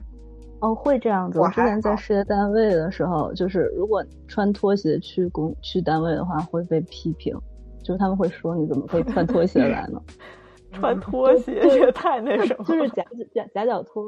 [0.63, 1.39] 哦，会这样子。
[1.39, 7.37] 我我之前在事业单位的时候，就是如果穿拖鞋去公去单位的话，会被批评，
[7.83, 10.01] 就是他们会说你怎么可以穿拖鞋来呢？
[10.71, 13.03] 穿拖鞋也太那 什么了，就是夹
[13.35, 14.05] 夹夹脚拖，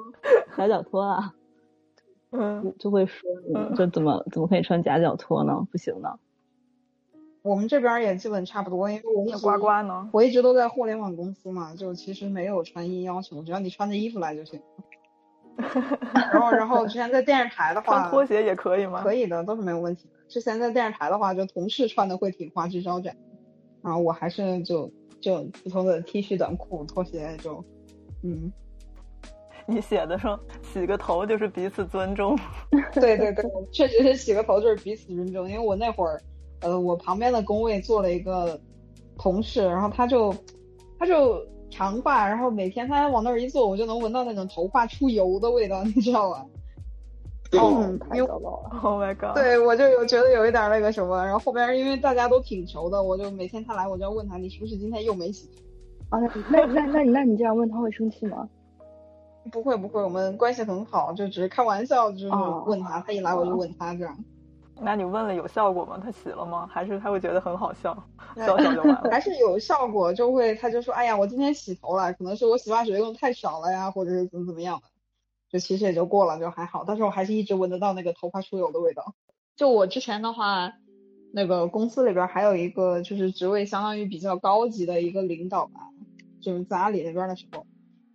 [0.56, 1.34] 夹脚拖啊，
[2.32, 5.68] 嗯，就会说你这怎么怎么可以穿夹脚拖呢？
[5.70, 6.18] 不行的。
[7.44, 10.10] 我们这边也基本差不多，因为我一直那呱呱呢？
[10.14, 14.60] 我一直都在互联网公司嘛，就其实没有穿衣要求，只要你穿着衣服来就行。
[16.34, 19.02] 然后，然后之前在电视台的话，穿拖鞋也可以吗？
[19.02, 20.16] 可以的，都是没有问题的。
[20.28, 23.16] 之前在电视台的话，就同事穿的会挺花枝招展，
[23.82, 24.92] 然后我还是就
[25.22, 27.64] 就普通的 T 恤、短裤、拖鞋就，
[28.24, 28.52] 嗯，
[29.66, 32.38] 你写的说洗个头就是彼此尊重，
[32.94, 35.50] 对对对，确实是洗个头就是彼此尊重。
[35.50, 36.22] 因为我那会儿，
[36.62, 38.60] 呃，我旁边的工位坐了一个
[39.18, 40.36] 同事，然后他就
[41.00, 46.46] 他就长发，然后每天他往那儿一坐，我就能闻到那种头发出油的味道，你知道吧？
[47.52, 48.80] 嗯，太因为糟糕了。
[48.82, 55.50] Oh my god！，对我就有觉得有一点那个什么，然后后边因为大家都挺熟的，我就每天他来我就要问他，你是不是今天又没洗
[56.10, 56.18] 头？
[56.18, 58.50] 啊，那那那那你那你这样问他会生气吗？
[59.52, 64.18] 不会不会，我们关系很好，就只是开玩笑，就是哦问他，他一来我就问他这样。
[64.82, 66.00] 那你问了有效果吗？
[66.04, 66.68] 他洗了吗？
[66.72, 67.96] 还是他会觉得很好笑，
[68.36, 69.08] 笑笑就完了？
[69.12, 74.88] 还是有效果，就会他就说，哎呀，我今天洗头了，可能是我洗发水用的太少了呀，或者是怎么怎么样的，
[75.50, 76.84] 就其实也就过了，就还好。
[76.86, 79.16] 但是我还是一直闻得到那个头发出油的味道。
[79.56, 80.74] 就我之前的话，
[81.32, 85.80] 那个公司里边还有一个就是职位相当于比较高级的一个领导吧，
[86.42, 87.66] 就是在阿里那边的时候，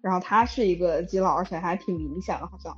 [0.03, 2.77] 然后他是一个基佬，而且还挺明显的，好像。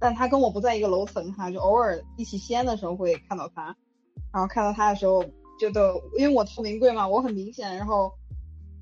[0.00, 3.74] 但他跟我不在一个楼层哈，就偶尔一起吸烟的时候会看到他，
[4.32, 5.24] 然后看到他的时候，
[5.58, 8.12] 觉得因为我透明柜嘛，我很明显，然后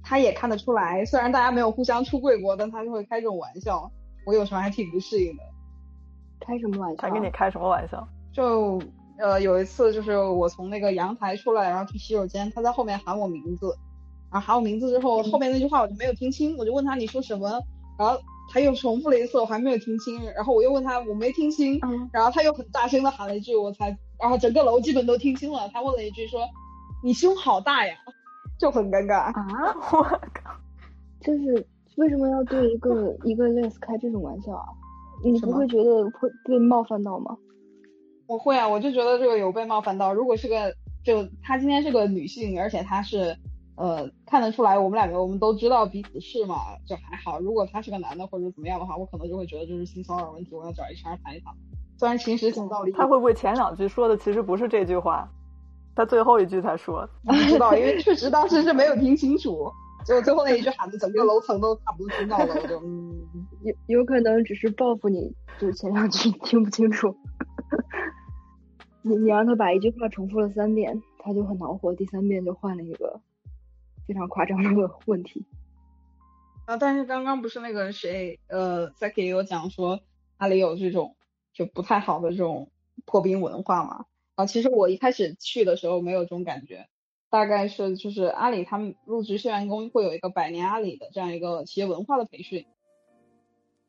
[0.03, 3.91] 他也看得出来，虽然大家没有互相出柜过，但他就会开这种玩笑，
[4.27, 5.43] 我有时候还挺不适应的。
[6.41, 6.97] 开什么玩笑？
[6.99, 8.07] 他跟你开什么玩笑？
[8.33, 8.81] 就
[9.19, 13.75] 呃有一次就是我从那个阳台出来，然后去洗手间，他在后面喊我名字，
[14.31, 17.49] 然后喊我名字之后，后面那句话我就没有听清，我就问他你说什么，
[17.99, 26.41] 然后他又重复了一次，我还没有听清，然后我又问他我没听清，嗯然后他又很大声的喊了一句，我才，然后整个楼基本都听清了，他问了一句说
[27.03, 27.95] 你胸好大呀，
[28.59, 29.33] 就很尴尬。
[29.33, 30.21] 啊， 我靠！
[31.21, 34.67] 就是为什么要对一个一个 les 开这种玩笑啊？
[35.25, 37.37] 你不会觉得会被冒犯到吗？
[38.27, 40.13] 我会啊，我就觉得这个有被冒犯到。
[40.13, 43.37] 如果是个，就他今天是个女性，而且她是，
[43.77, 47.39] 呃，看得出来我们两个我们都知道彼此是嘛，就还好。
[47.41, 51.55] 如果他是个男的或者怎么样的话，我可能就会觉得就是性骚扰问题，我要找 HR 谈一谈。
[51.99, 55.31] 虽然其实讲道理，他会不会前两句说的其实不是这句话，
[55.95, 57.09] 他最后一句才说？
[57.25, 59.71] 不知道，因为确实当时是没有听清楚，
[60.05, 63.15] 结果最后那一句喊的整个楼层都差不多听到了，我就嗯，
[63.63, 67.15] 有有可能只是报复你，就是前两句听不清楚。
[69.03, 73.21] 你你让他把一句话重复了三遍，他就很恼火，第三遍就换了一个
[74.07, 75.45] 非常夸张的问题。
[76.67, 80.01] 啊，但是刚刚不是那个谁，呃 s a k i 有讲说
[80.37, 81.17] 阿里有这种
[81.53, 82.71] 就不太好的这种
[83.05, 84.07] 破冰文化嘛？
[84.35, 86.89] 啊，其实我一开始去的时候没有这种感觉，
[87.31, 92.67] 大概是就是阿里他们入职新员工会有一个百年阿里的这样一个企业文化的培训，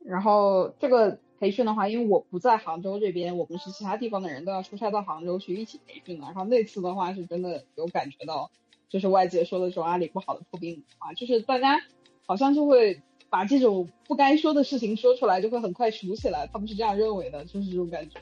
[0.05, 8.51] 然后这个培训的话，因为我不在杭州这边，我们是其他地方的人都要出差到杭州去一起培训的，然后那次的话是真的有感觉到，
[8.90, 11.80] 就是外界说的这种阿里不好的破冰啊，就是大家
[12.26, 16.48] 好像就会把这种不该说的事情说出来，就会很快熟起来。
[16.52, 18.20] 他们是这样认为的，就是这种感觉。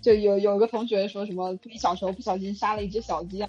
[0.00, 3.48] 就有有一个同学说什么自己小时候不小心杀了一只小鸡啊，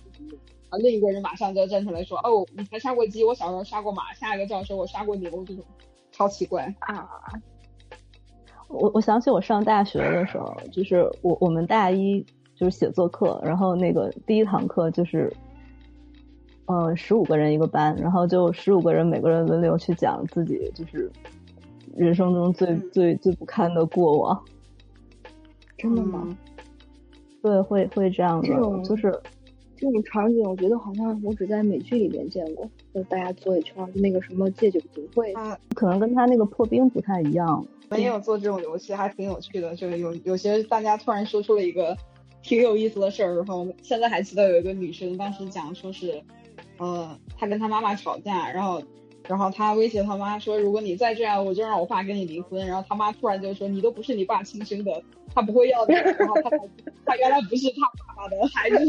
[0.70, 5.66] 啊，另一个人马上就要站出来说，哦，你才杀过鸡，我小时候杀过马，下一个就要说我杀过牛，这种
[6.12, 7.10] 超奇怪啊。
[8.70, 12.24] 我我想起我上大学的时候，就是我我们大一
[12.56, 15.32] 就是写作课，然后那个第一堂课就是，
[16.66, 21.12] 呃，十五个人一个班，然后就十五个人每个人轮流去讲自己就是
[21.96, 24.44] 人生中最最最不堪的过往。
[25.78, 26.38] 真的吗？
[27.42, 28.48] 对，会会这样的，
[28.84, 29.12] 就是
[29.76, 35.34] 这种场景，我觉得好像我只在美剧里面见过，就大家坐一圈，就那个什么戒酒不会，
[35.76, 37.66] 可能跟他那个破冰不太一样。
[37.90, 41.98] 我们也有做这种游戏，还挺有趣的，就是有有些大家突然说出了一个
[42.42, 46.24] 挺有意思的事儿，然后现在还记得有一个女生当时讲说是，
[46.84, 48.84] 呃，他跟他妈妈吵架，然后。
[49.26, 55.02] 然后他威胁他妈说：“如果你再这样，我就让我爸跟你离婚。”然后他妈突然就说：“你都不是你爸亲生的，
[55.34, 55.94] 他不会要的。
[56.20, 56.50] ”然后他
[57.06, 58.84] 他原来不是他爸爸的孩子。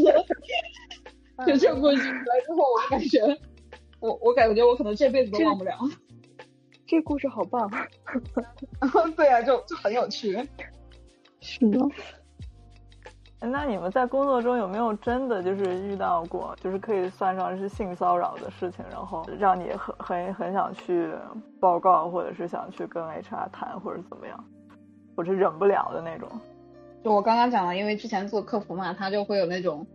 [1.47, 3.39] 就这个故事出来之后，我感觉
[4.01, 5.71] 我我感觉我可能这辈子都忘不了。
[6.85, 7.71] 这故事好棒。
[9.15, 10.37] 对啊，就就很有趣。
[11.39, 11.79] 是的。
[13.51, 21.11] 那你们在工作中有没有真的就是遇到过，就是可以算上是性骚扰的事情，然后让你很很很想去
[21.59, 24.43] 报告，或者是想去跟 HR 谈，或者怎么样，
[25.15, 26.29] 或者忍不了的那种？
[27.03, 29.85] 就我刚刚讲了，因为之前做客服嘛，他就会有那种，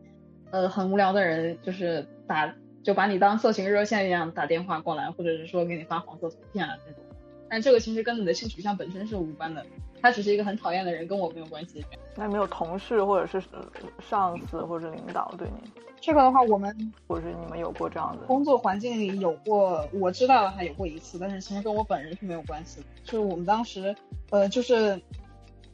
[0.51, 7.03] 呃，很无聊的人，就是打就把你当色情热线一样打电话过来，或者是说给你发黄色图片啊这种。
[7.51, 9.67] 但这个其实跟你的性取向本身是无关的。
[10.03, 11.85] 他只是一个很讨厌的人，跟我没有关系。
[12.17, 13.43] 那没有同事或者是
[14.01, 15.71] 上司或者领导对你？
[16.01, 16.75] 这个的话，我们
[17.07, 22.87] 或者是你们有过这样的工作环境里有过，我知道的还有过一次，但是其实跟我本人是没有关系的。
[23.05, 23.95] 就是我们当时，
[24.31, 24.99] 呃，就是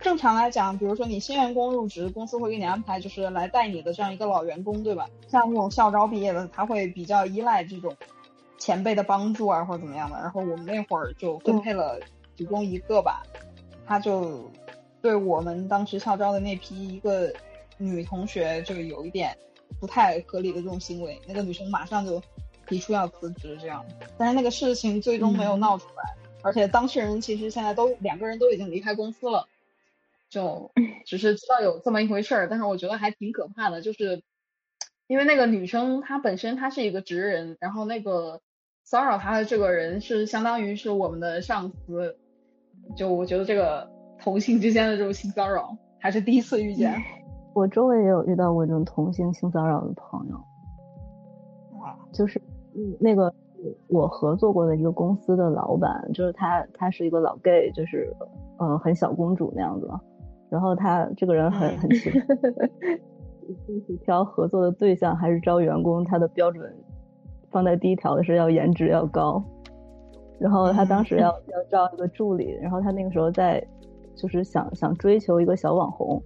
[0.00, 5.06] 正常来讲，比如说你新员工入职，公司会给你安排就是来带你的这样一个老员工，对吧？
[5.28, 7.94] 像那种校招毕业的，他会比较依赖这种
[8.58, 10.16] 前辈的帮助啊，或者怎么样的。
[10.16, 12.00] 然后我们那会儿就分配了
[12.36, 13.22] 其中一个吧。
[13.86, 14.50] 他就
[15.00, 17.32] 对我们当时校招的那批一个
[17.78, 19.36] 女同学就有一点
[19.78, 22.20] 不太合理的这种行为，那个女生马上就
[22.66, 23.84] 提出要辞职这样，
[24.18, 29.46] 但是那个事情最终没有闹出来，而且当事人其实现在都两个人都已经离开公司了，
[30.28, 30.72] 就
[31.06, 34.24] 只是知道有这么一回事儿，但是我觉得还挺可怕的，就是
[35.06, 38.40] 因为那个女生她本身她是一个直人，然后那个
[38.86, 42.16] 骚扰他的这个人是相当于是我们的上司。
[42.96, 46.94] 就我觉得这个同性之间的这种性骚扰还是第一次遇见。
[47.52, 50.36] 我周围也有遇到过这种同性性骚扰的朋友。
[51.80, 52.40] 哇，就是
[53.00, 53.34] 那个
[53.88, 58.14] 我合作过的一个公司的老板，就是他，他是一个老 gay，就是
[58.60, 59.90] 嗯很小公主那样子。
[60.48, 62.20] 然后他这个人很 很奇怪，
[63.66, 66.72] 就是挑合作的对象还是招员工，他的标准
[67.56, 69.42] 放在第一条的是要颜值要高。
[70.38, 73.66] 然后他当时要 要招一个助理，然后他那个时候在，
[74.14, 76.22] 就是想想追求一个小网红，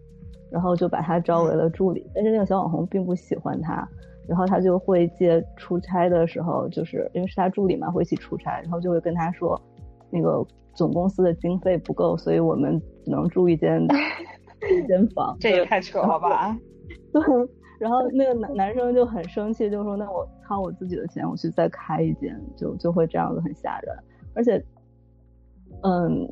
[0.51, 2.05] 然后就把他招为了助理。
[2.13, 3.89] 但是那个小网红并不喜欢他，
[4.27, 9.57] 然后他就会借出差的时候，就是因为是他助理嘛，会一起出差，然后就会跟他说，
[10.11, 13.81] 那个总公司的经费不够，所以我们只能住一间
[14.83, 15.37] 一间房。
[15.39, 16.59] 这也太扯了吧！
[17.15, 17.23] 对。
[17.79, 23.97] 然后那个男男生就很生气，就说：“那我掏我自己的钱，我去再开一间，就就会这样子很吓人。
[24.35, 24.61] 而且，
[25.85, 26.27] 嗯，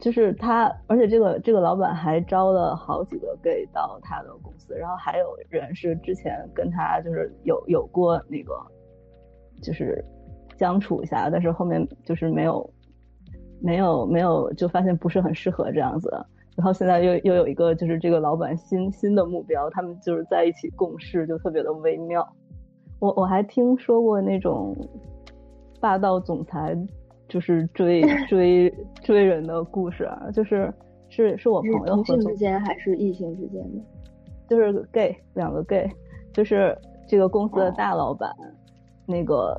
[0.00, 8.52] 就是他，而且这个这个老板还招了好几个 gay 到他的公司，然后还有人是之前跟他就是有有过那个，
[9.62, 10.04] 就是
[10.58, 12.68] 相处一下，但是后面就是没有
[13.60, 16.10] 没有没有，就发现不是很适合这样子。”
[16.56, 22.28] 然后现在又又有一个就是这个老板新新的目标，他们就是在一起共事，就特别的微妙。
[23.00, 24.76] 我我还听说过那种
[25.80, 26.76] 霸道总裁
[27.28, 28.72] 就是追 追
[29.02, 30.72] 追人的故事，就是
[31.08, 33.82] 是是我朋友同性之间还是异性之间的，
[34.48, 35.90] 就是 gay 两个 gay，
[36.32, 36.76] 就是
[37.08, 38.30] 这个公司的大老板，
[39.06, 39.56] 那个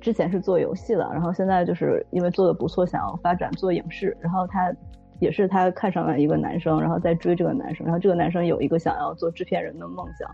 [0.00, 4.74] 之前是做游戏的，然后现在就是因为做的不错，想要发展做影视，然后他。
[5.20, 10.26] 也是他看上了一个男生，然后在追这个男生，然后这个男生有一个想要做制片人的梦想，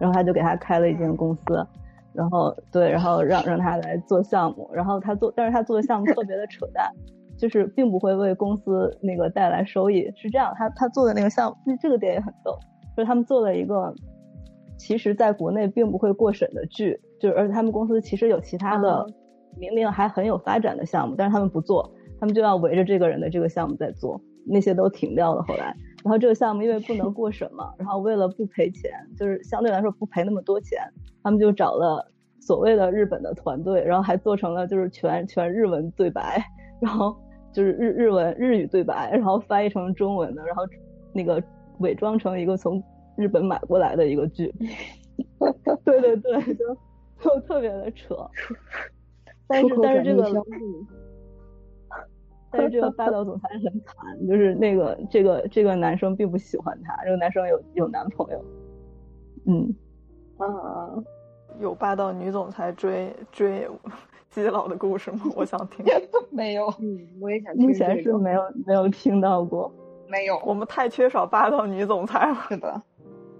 [0.00, 1.64] 然后他就给他开了一间公司，
[2.14, 6.90] 然后对，然后让让他来做项目，然后他做，但是他做的项目特别的扯淡，
[7.38, 10.10] 就是并不会为公司那个带来收益。
[10.16, 12.58] 是这样，他他做的那个项目，这个点也很逗，
[12.96, 13.94] 就是他们做了一个，
[14.78, 19.06] 其实在国内并不会过审的剧，就是而且他们公司其实有其他的
[19.58, 25.42] 明明还很有发展的项目，但是他们不做，他们就要围着这个人的这个项目在做，那些都停掉了。
[25.42, 25.74] 后来，
[26.04, 30.80] 然后这个项目因为不能过审嘛，然后为了不赔钱，就是相对来说不赔那么多钱，
[31.22, 36.42] 他们就找了所谓的日本的团队，然后还做成了就是全全日文对白，
[36.80, 37.16] 然后
[37.52, 40.64] 就是日日文日语对白，然后翻译成中文的，然后
[41.12, 41.42] 那个
[41.78, 42.82] 伪装成一个从
[43.16, 44.52] 日本买过来的一个剧。
[45.84, 46.76] 对对对，就
[47.20, 48.16] 就特别的扯。
[49.46, 50.22] 但是但是这个，
[52.52, 58.44] 但是这个霸道总裁很惨，就是那个这个这个男生并不喜欢他，这个男生有有男朋友。
[59.46, 59.74] 嗯，
[60.36, 61.02] 啊，
[61.60, 63.66] 有霸道女总裁追追
[64.30, 65.20] 基佬的故事吗？
[65.34, 65.84] 我想听。
[66.30, 67.66] 没有，嗯，我也想听。
[67.66, 69.72] 目前是没有没有听到过。
[70.08, 72.34] 没有，我们太缺少霸道女总裁了。
[72.48, 72.82] 是的。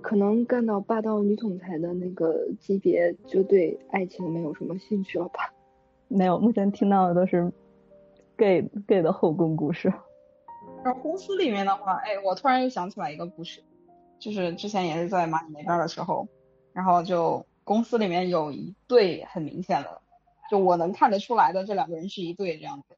[0.01, 5.55] 可能干到霸道女总裁的那个级别，就对爱情没有什么兴趣了吧？
[6.09, 7.53] 没有，目前听到的都是
[8.43, 9.93] gay gay 的后宫故事。
[10.83, 13.63] 然后公司里面的话，哎，我突然又想起来一个故事，
[14.19, 16.27] 就是之前也是在马里那边的时候，
[16.73, 20.03] 然后就公司里面有一对很明显的，
[20.51, 22.97] 就我能看得出来的这两个人是一对这样子，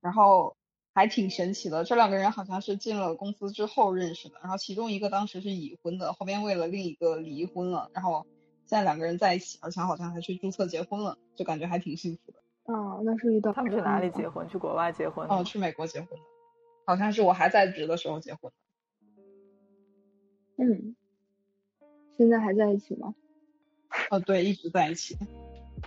[0.00, 0.54] 然后。
[0.94, 8.26] 还挺神奇的，这两个人好像是进了公司之后认识的，然后其中一个当时是已婚的，后边为了另一个离婚了，然后
[8.66, 12.40] 现在两个人在一起，而且好像还去注册结婚了，就感觉还挺幸福的。
[12.68, 13.52] 哦，那是一对。
[13.52, 14.46] 他们去哪里结婚？
[14.48, 15.26] 去国外结婚？
[15.28, 16.16] 哦，去美国结婚的，
[16.86, 18.52] 好像是我还在职的时候结婚
[20.56, 20.64] 的。
[20.64, 20.94] 嗯，
[22.16, 23.14] 现在还在一起吗？
[24.10, 25.16] 哦，对，一直在一起。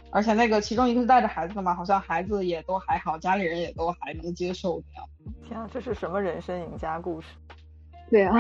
[0.09, 5.07] 而且那个其中一个是带着孩子的嘛，好像孩子也都还好，家里人也都还能接受这样。
[5.45, 7.27] 天啊，这是什么人生赢家故事？
[8.09, 8.35] 对啊，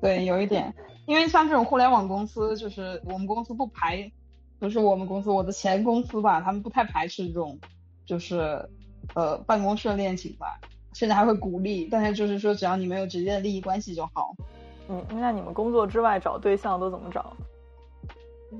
[0.00, 0.74] 对，有一点，
[1.06, 4.10] 因为像这种互联网公司，就是我们公司不排，
[4.60, 7.58] 就是我们公司我的前公司吧，他们不太排斥这种，
[8.06, 8.68] 就是
[9.14, 10.58] 呃办公室恋情吧，
[10.92, 14.34] 甚至还会鼓励，但是就是说只要你没有直接的利益关系就好。
[14.88, 17.34] 嗯，那你们工作之外找对象都怎么找？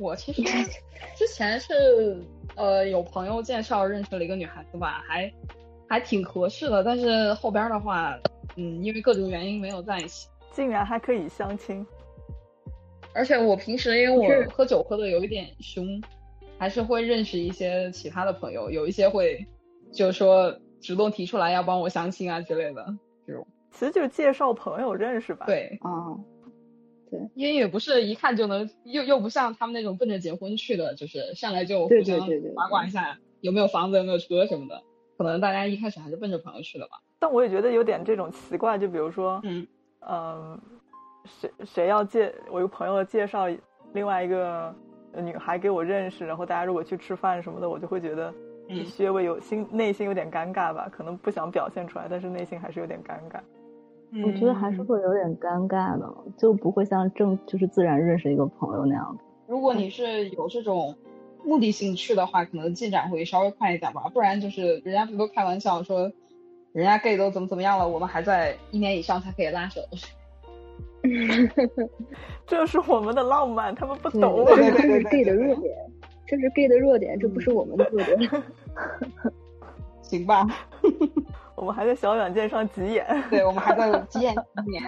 [0.01, 0.43] 我其实
[1.15, 2.21] 之前是
[2.57, 5.33] 呃有朋友介绍认识了一个女孩子吧，还
[5.89, 8.19] 还挺合适的，但是后边的话，
[8.57, 10.29] 嗯，因为各种原因没有在一起。
[10.51, 11.87] 竟然还可以相亲，
[13.13, 15.85] 而且我平时因为我喝酒喝的有一点凶，
[16.59, 19.47] 还是会认识一些其他的朋友，有一些会
[19.93, 22.87] 就是说主动提出来要帮我相亲啊之类的
[23.27, 23.47] 这种。
[23.71, 25.47] 其实就是介绍朋友认识吧。
[25.47, 26.17] 对，啊。
[27.11, 32.19] 对因为也不是一看就能，又又不像他们那种奔着结婚去的，就是上来就互相
[32.57, 34.83] 八卦一下有没有房子有没有车什么的，
[35.17, 37.01] 可能大家一开始还是奔着朋友去的吧。
[37.21, 39.67] 但我也觉得有点这种奇怪，就比如说，嗯
[40.01, 40.61] 嗯，
[41.25, 43.47] 谁谁要介我一个朋友介绍
[43.93, 44.75] 另外一个
[45.21, 48.33] 女孩给我认识，然后大家如果去吃饭什么的，我就会觉得
[48.85, 53.41] 稍微有心内心有点尴尬吧，可能不想表现出来，但是内心还是有点尴尬。
[54.25, 59.25] 我觉得还是会有点尴尬的，就不会像正就是自然认识一个朋友那样子。
[59.47, 60.95] 如果你是有这种
[61.45, 64.03] 目的性去的话，可能进展会稍微快一点吧。
[64.15, 66.13] 不然就是人家不都开玩笑说，
[66.73, 69.81] 人家 gay 都怎么怎么样了，我们还在一年以上才可以拉手。
[72.47, 74.45] 这是我们的浪漫，他们不懂。
[74.47, 75.77] 这是 gay 的弱点，
[76.27, 78.19] 这是 gay 的弱点，这不是我们的弱点。
[80.03, 80.47] 行吧。
[81.57, 84.83] 我们还在小软件上急眼，对，我们还在急眼一年，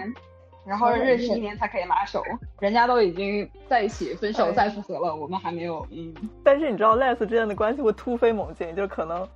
[0.65, 2.21] 然后认识一年才可以拉手，
[2.59, 6.13] 人家都已经在一起分手再复合了，我们还没有，嗯。
[6.43, 9.27] 但是你知道，les 之间的关系会突飞猛进，就可能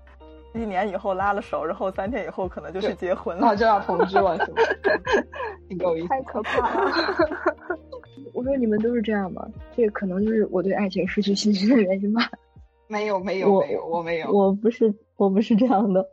[0.54, 4.58] 一年以后拉了手，然后三天以后可能就是结婚了，就要同居了，是吗？
[5.70, 6.08] 挺够意思。
[6.08, 6.92] 太可怕了！
[8.34, 9.48] 我说你们都是这样吗？
[9.76, 12.30] 这可能就是我对爱情失去信心的原因吧？
[12.88, 16.06] 没有，没有，没有，我没有，我不是，我不是这样的。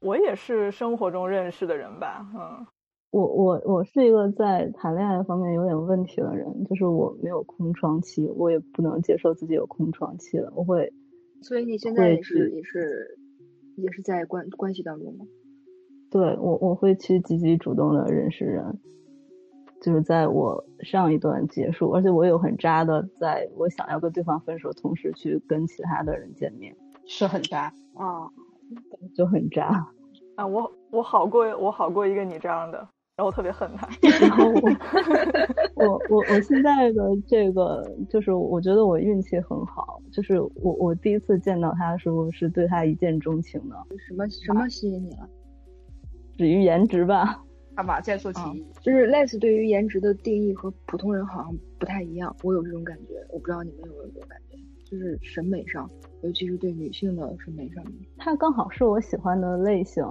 [0.00, 2.66] 我也是生活中认识的人吧，嗯，
[3.10, 10.92] 我我我是一个在谈恋爱方面有点问题的人，就是我没有空窗期，我也不能接受自己有空窗期了，我会。
[11.42, 13.18] 所以你现在也是也是
[13.76, 15.26] 也是在关关系当中吗？
[16.10, 18.80] 对我我会去积极主动的认识人，
[19.80, 26.76] 就是在我上一段结束，而且我有很渣的，在我想要跟对方分手同时去跟其他的人见面，
[27.06, 28.30] 是很渣啊。
[29.14, 29.86] 就很渣
[30.34, 30.46] 啊！
[30.46, 33.88] 我我好过我好过一个你这样的，然后我特别恨他。
[34.20, 43.76] 然后我我我我现在的这个就是我觉得我运气很好，就是我我第一次见到他的时候是对他一见钟情的。
[44.08, 45.28] 什么什么吸引你了？
[46.38, 47.44] 止于颜值吧。
[47.76, 48.66] 他把见色起意。
[48.80, 54.56] 就是 Les 对于颜值的定义和普通人好像不太一样，我有这种感觉，我不知道你们有没有这种感觉。
[54.84, 55.90] 就是审美上，
[56.22, 57.94] 尤其是对女性的审美上面。
[58.18, 60.04] 他刚好是我喜欢的类型，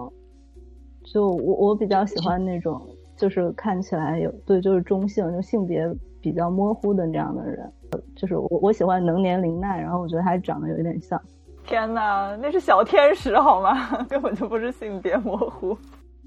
[1.04, 2.80] 就我我比较喜欢那种
[3.18, 5.88] 就是看起来有对就是中性就性别
[6.22, 7.72] 比较模糊的这样的人，
[8.16, 11.20] 就是我我喜欢能年龄奈，然后我觉得他长得有一点像。
[11.64, 13.76] 天哪，那是小天使好吗？
[14.10, 15.78] 根本就不是性别模糊。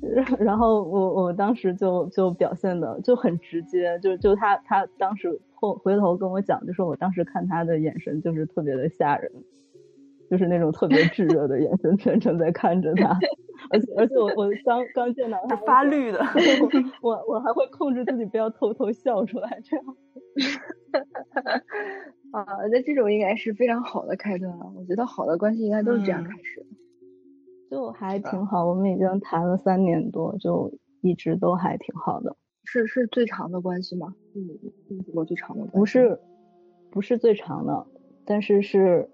[0.38, 9.32] 然后我我当时就就表现的就很直接，就就他他当时后回头跟我讲，就说我当时看他的眼神就是特别的吓人，
[10.30, 13.18] 就是那种特别炙热的眼神，全程在看着他，
[13.70, 16.20] 而且而且我我刚刚见到他发绿的，
[17.02, 19.84] 我我还会控制自己不要偷偷笑出来，这样。
[22.32, 24.72] 啊，那这种应该是非常好的开端了。
[24.76, 26.66] 我觉得好的关系应该都是这样开始的。
[27.70, 32.36] 就还挺好，我们已经谈了三年多，就一直都还挺好的。
[32.64, 34.14] 是是最长的关系吗？
[34.34, 34.48] 嗯，
[35.14, 36.18] 我最长的关系不是，
[36.90, 37.86] 不是最长的，
[38.24, 39.10] 但是是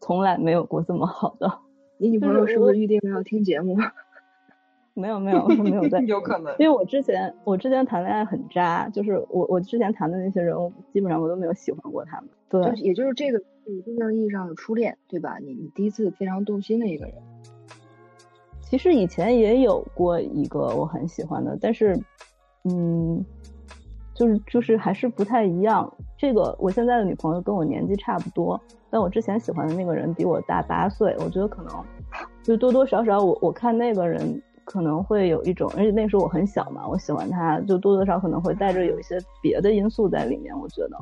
[0.00, 1.60] 从来没有过这么好的。
[1.98, 3.76] 你女朋友是不是预定要听节目？
[4.94, 6.52] 没有没有没有在， 有可能。
[6.58, 12.28] 因为我之前我之前谈恋爱很渣，就是我我之前谈的那些人，我基本上我都没有喜欢过他们。
[12.48, 13.38] 对，就是也就是这个
[13.84, 15.38] 真正意义上的初恋，对吧？
[15.38, 17.14] 你你第一次非常动心的一个人。
[18.60, 21.96] 其实以前也有过一个我很喜欢的，但是，
[22.64, 23.24] 嗯，
[24.14, 25.90] 就是就是还是不太一样。
[26.16, 28.60] 这个我现在的女朋友跟我年纪差不多，
[28.90, 31.84] 但我之前喜欢的那个人比我大八岁，我觉得可能
[32.42, 34.42] 就多多少少我我看那个人。
[34.70, 40.54] 可能会有一种，而且那时候我很小嘛，我喜欢他，就多多少可能会带着有一些别的因素在里面。
[40.60, 40.98] 我觉得，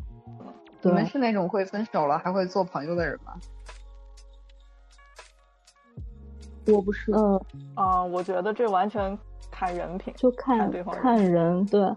[0.82, 3.32] 你们是那种会分手了还会做朋友的人吗？
[6.68, 7.40] 我不是，嗯
[7.74, 9.18] 啊，我觉得这完全
[9.50, 11.92] 看人品，就看对方看人，对。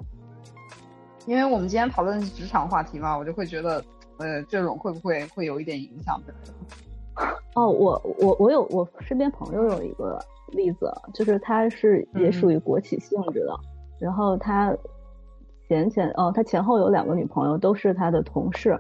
[1.28, 3.80] 因为我们今天讨论职场话题嘛，我就会觉得，
[4.20, 6.34] 呃，这种会不会会有一点影响的？
[7.56, 10.20] 哦，我我我有我身边朋友有一个。
[10.54, 13.56] 例子就是他是也属于国企性质的，
[14.00, 14.76] 然后他
[15.68, 18.76] 前前哦，他前后有两个女朋友，都是他的同事，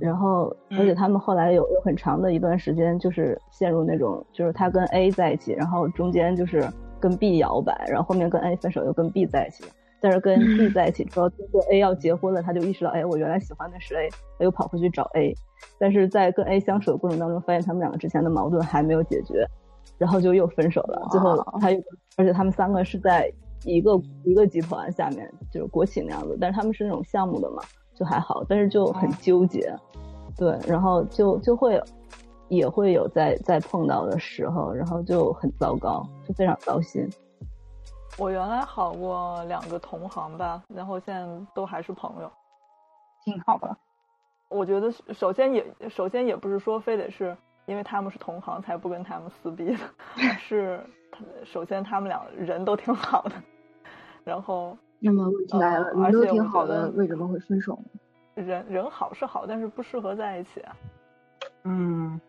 [0.00, 9.62] 然后而且他们后来有有很长的一段时间就是陷入那种，就是他跟 A 在一起，然后中间就是跟 B 摇摆，然后后面跟 A 分手又跟 B 在一起，
[10.00, 15.34] 但是跟 B 在一起之后，听说 A 要结婚了，他就意识到，哎，我原来喜欢的是 A，他又跑回去找 A，
[15.78, 19.46] 但是在跟 A 相处的过程当中，发现他们两个之前的矛盾还没有解决。
[19.98, 21.78] 然后就又分手了，最后他又，
[22.16, 23.30] 而且他们三个是在
[23.64, 27.62] 一个一个集团下面，就是国企那样子，但是他们是那种项目的嘛，
[27.94, 29.74] 就还好，但是就很纠结，
[30.38, 31.78] 对，然后就就会
[32.48, 37.06] 也会有在在碰到的时候，然后就很糟糕，就非常糟心。
[38.20, 42.30] 我原来好过两个同行吧，然后现在都还是朋友，
[43.24, 43.74] 挺好的。
[44.50, 47.34] 我觉得首先也首先也不是说非得是。
[47.66, 49.78] 因为他们是同行，才不跟他们撕逼的。
[50.40, 50.84] 是，
[51.44, 53.32] 首先他们俩人都挺好的，
[54.24, 57.78] 然后那么问题来了，人都挺好的，为什么会分手
[58.34, 58.42] 呢？
[58.42, 60.76] 人人好是好，但是不适合在一起啊。
[61.62, 62.20] 嗯，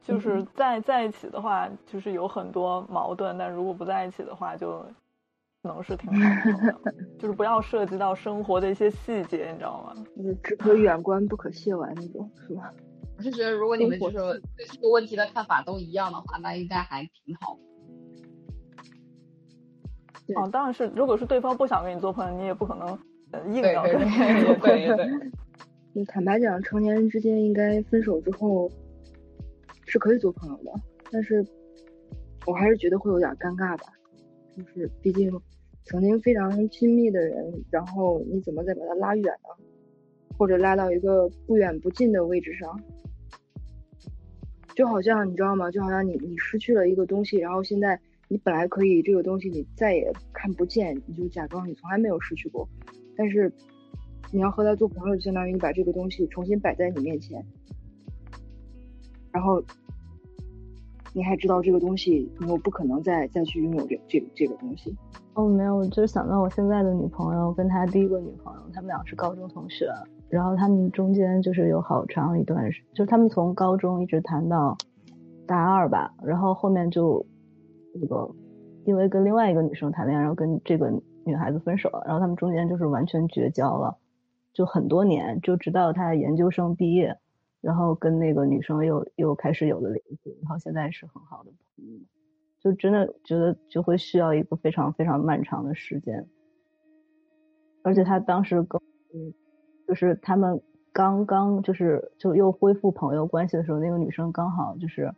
[0.00, 4.82] 就是在在一起的话，就是有很多矛盾，但如果不在一起的话，就
[5.68, 6.94] 能是挺好的。
[7.18, 10.04] 就是不要涉及到生活的一些细节，你知道吗？
[10.16, 12.74] 就是只可远观，不可亵玩那种，是吧？
[13.16, 14.16] 我是觉得，如果你们就是
[14.56, 17.56] 对这个问题的看法都一样的话，那应该还挺好。
[20.36, 22.98] 哦，当然是，如果是对方不想跟你做朋友，你也不可能
[23.54, 24.96] 硬要跟人做朋友。
[25.94, 28.70] 你坦白讲，成年人之间应该分手之后
[29.86, 30.70] 是可以做朋友的，
[31.10, 31.44] 但是
[32.46, 33.86] 我还是觉得会有点尴尬吧。
[34.54, 35.32] 就是毕竟
[35.88, 39.64] 曾经非常亲密的人，然后你怎么再把他拉远呢？
[40.36, 42.78] 或者拉到一个不远不近的位置上？
[44.76, 45.70] 就好像你知道吗？
[45.70, 52.68] 就好像你你失去了一个东西，然后现在你本来可以这个东西你再也看不见，你就假装你从来没有失去过。
[53.16, 53.50] 但是
[54.30, 57.42] 你要和他做朋友，就相当于你把这个东西重新摆在你面前，
[59.32, 59.64] 然后
[61.14, 64.94] 你还知道这个东西你又不可能再再去拥有这这这个东西。
[65.38, 69.88] 哦，没有，就是想到我现在的女朋友跟他第一个女朋友，他们俩是高中同学。
[70.28, 74.76] 然后他们中间就是有好长一段时，就是他们从高中一直谈到
[75.46, 77.24] 大二吧，然后后面就
[77.94, 78.28] 那个
[78.84, 80.92] 因为跟另外一个女生谈恋爱，然后跟这个
[81.24, 83.96] 女孩子分手了，然后他们中间就是完全绝交了，
[84.52, 87.16] 就很多年，就直到他研究生毕业，
[87.60, 92.00] 然后跟那个女生又又开始有了联系，然后现在是很好的朋友，
[92.60, 96.26] 就真的觉得就会需要一个非常非常漫长的时间，
[97.82, 98.80] 而且他当时跟。
[99.86, 100.60] 就是他们
[100.92, 105.10] 刚刚就是就又恢复朋友关系的时候，那个女生刚好就是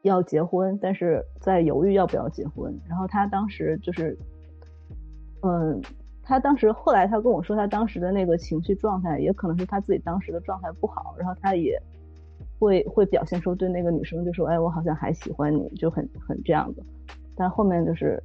[0.00, 2.74] 要结婚，但是在犹豫要不要结婚。
[2.88, 4.18] 然后他当时就是，
[5.42, 5.78] 嗯，
[6.22, 11.78] 他当时后来他跟我说，他当时的那个情绪状态，也可能是他自己当时的状态不好，然后他也
[12.62, 16.82] 会会表现出对那个女生就说，哎，我好像还喜欢你，就很很这样的。
[17.34, 18.22] 但后面就是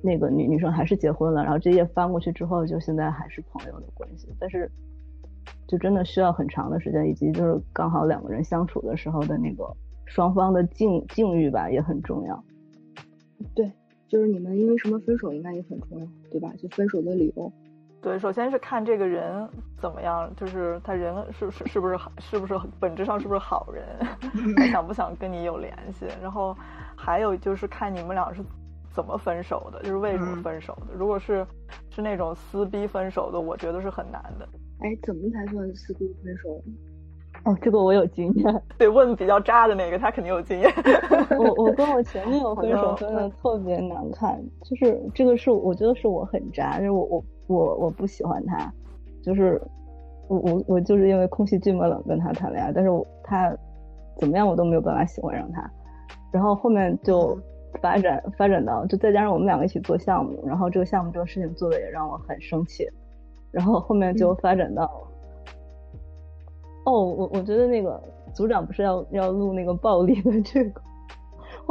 [0.00, 4.70] 那个女女生还是结婚了，然后这页翻过去之后，就现在还是朋友的关系，但是
[5.66, 9.64] 就真的需要很长的时间，以及就是刚好两个人相处的时候的那个
[10.04, 12.44] 双方的境境遇吧，也很重要。
[13.52, 13.68] 对，
[14.06, 16.52] 就是你们因为什么分手，应该也很重要，对吧？
[16.56, 17.52] 就分手的理由。
[18.02, 19.46] 对，首先是看这个人
[19.78, 23.84] 怎么样，就是他人是是是不是好，是不是本质上是不是好人，
[24.56, 26.06] 他想不想跟你有联系。
[26.22, 26.56] 然后
[26.96, 28.42] 还有就是看你们俩是
[28.94, 30.94] 怎么分手的，就是为什么分手的。
[30.94, 31.46] 如果是
[31.90, 34.48] 是那种撕逼分手的，我觉得是很难的。
[34.80, 36.62] 哎，怎么才算撕逼分手？
[37.44, 38.62] 哦，这个我有经验。
[38.76, 40.70] 对，问比较渣的那个，他肯定有经验。
[41.38, 47.24] 我我跟我前女友分手分的特别难看，就是这个是我觉得是我很渣，就是我我
[47.54, 48.72] 我我不喜欢他，
[49.22, 49.60] 就是
[50.28, 53.52] 我我我就是因为空气寂寞冷跟他谈恋爱，但是我他
[54.18, 55.70] 怎么样我都没有办法喜欢上他，
[56.30, 57.36] 然后后面就
[57.80, 62.88] 发展发展到就再加上我们两个一起做项目，然后这个项目这个事情做的也让我很生气，
[63.50, 64.84] 然后后面就发展到。
[66.86, 68.00] 哦，我我觉得那个
[68.32, 70.80] 组长不是要要录那个暴力的这个，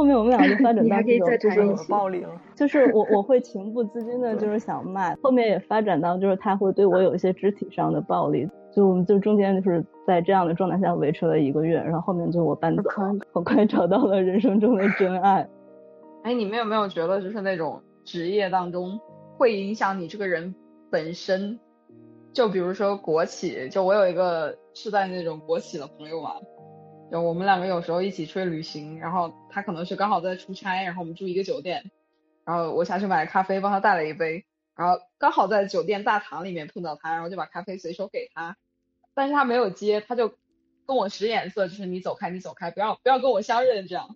[0.00, 12.82] 后面我们俩就发展 到这种就是暴力了，就是我我会情不自禁的就是想骂，后面也发展到就是他会对我有一些肢体上的暴力，就我们就中间就是在这样的状态下维持了一个月，然后后面就我搬走，
[13.34, 15.46] 很快找到了人生中的真爱。
[16.24, 18.98] 哎，你们有没有觉得就是那种职业当中
[19.36, 20.54] 会影响你这个人
[20.90, 21.60] 本身？
[22.32, 26.30] 就比如说国企，就我有一个是在那种国企的朋友嘛，
[27.10, 31.90] 就我们两个有时候一起出去旅行，然后他可能是刚好在出差，然后我们住一个酒店，
[32.44, 34.44] 然后我下去买咖啡，帮他带了一杯，
[34.76, 38.56] 然后刚好在酒店大堂里面碰到他，然后就把咖啡随手给他，
[39.14, 40.32] 但是他没有接，他就
[40.86, 44.14] 跟我使眼色，就是你走开，你走开，不要不要跟我相认这样。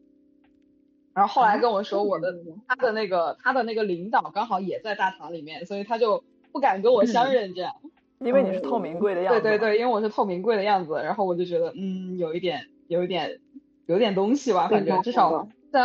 [1.14, 2.34] 然后后来跟我说我的
[2.66, 7.74] 他的那个他的那个领导刚好也在大堂里面，所以他就不敢跟我相认这样。
[8.20, 13.40] 因为你是透明柜的样子，对对对，因为我是透明柜的样子，然后我就觉得，嗯，有一点，有一点，
[13.86, 15.82] 有点东西吧，反正至少在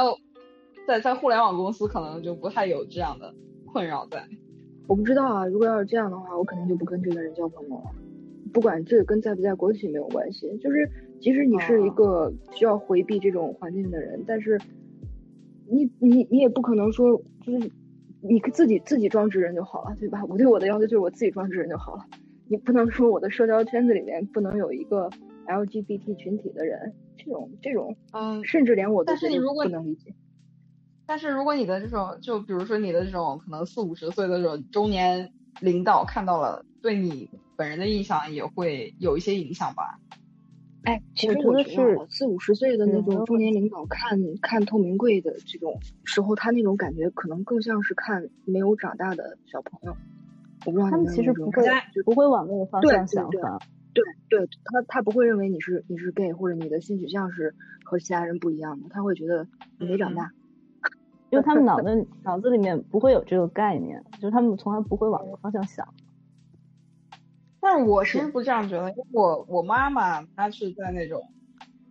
[0.88, 3.34] 在在互联网公司可能就不太有这样的
[3.66, 4.24] 困扰在。
[4.88, 7.92] 我不知道啊，如果要是这样的话，我肯定就不跟这个人交朋友了。
[8.52, 10.90] 不管这个跟在不在国企没有关系，就是
[11.20, 14.60] 即使你是一个需要回避这种环境的人，但是
[15.68, 17.70] 你你你也不可能说就是
[18.22, 20.26] 你自己自己装直人就好了，对吧？
[20.28, 22.06] 我对我的要求就是我自己装直人就好了。
[22.48, 25.08] 你不能说我的社交圈子里面不能有一个
[25.50, 30.14] LGBT 群体的人，这种这种，嗯，甚至连我都但是你如果不能理解。
[31.06, 40.00] 但是如果你的这种，就比如说你的这种可能四五十岁的这种中年领导看到了，对你本人的印象也会有一些影响吧？
[40.84, 49.98] 哎，其实我觉得四五十岁的那种中年领导看看透明柜的这种时候，他那种感觉可能更像是看没有长大的小朋友。
[50.66, 51.64] 我不知道他们其实不会
[52.06, 53.60] 不会往那个方向想法，
[53.94, 59.48] 对对，他他不会认为你是你是 gay 或者你的性取向是和其他人不一样的，他会觉得
[59.80, 60.32] 你没长大，
[61.30, 65.88] 因为他们脑子 脑子里面不会有这个概念，就是他们从来不会往这个方向想。
[67.60, 71.28] 但我其实不这样觉得，因为我我妈妈她是在那种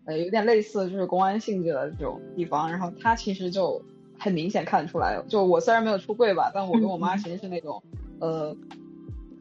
[0.04, 3.82] 呃有点类似就是公安性质的这种地方，然后她其实就
[4.18, 7.82] 很明显看得出来，就我虽然没有出柜吧，但我跟我妈其实是那种。
[8.20, 8.56] 呃，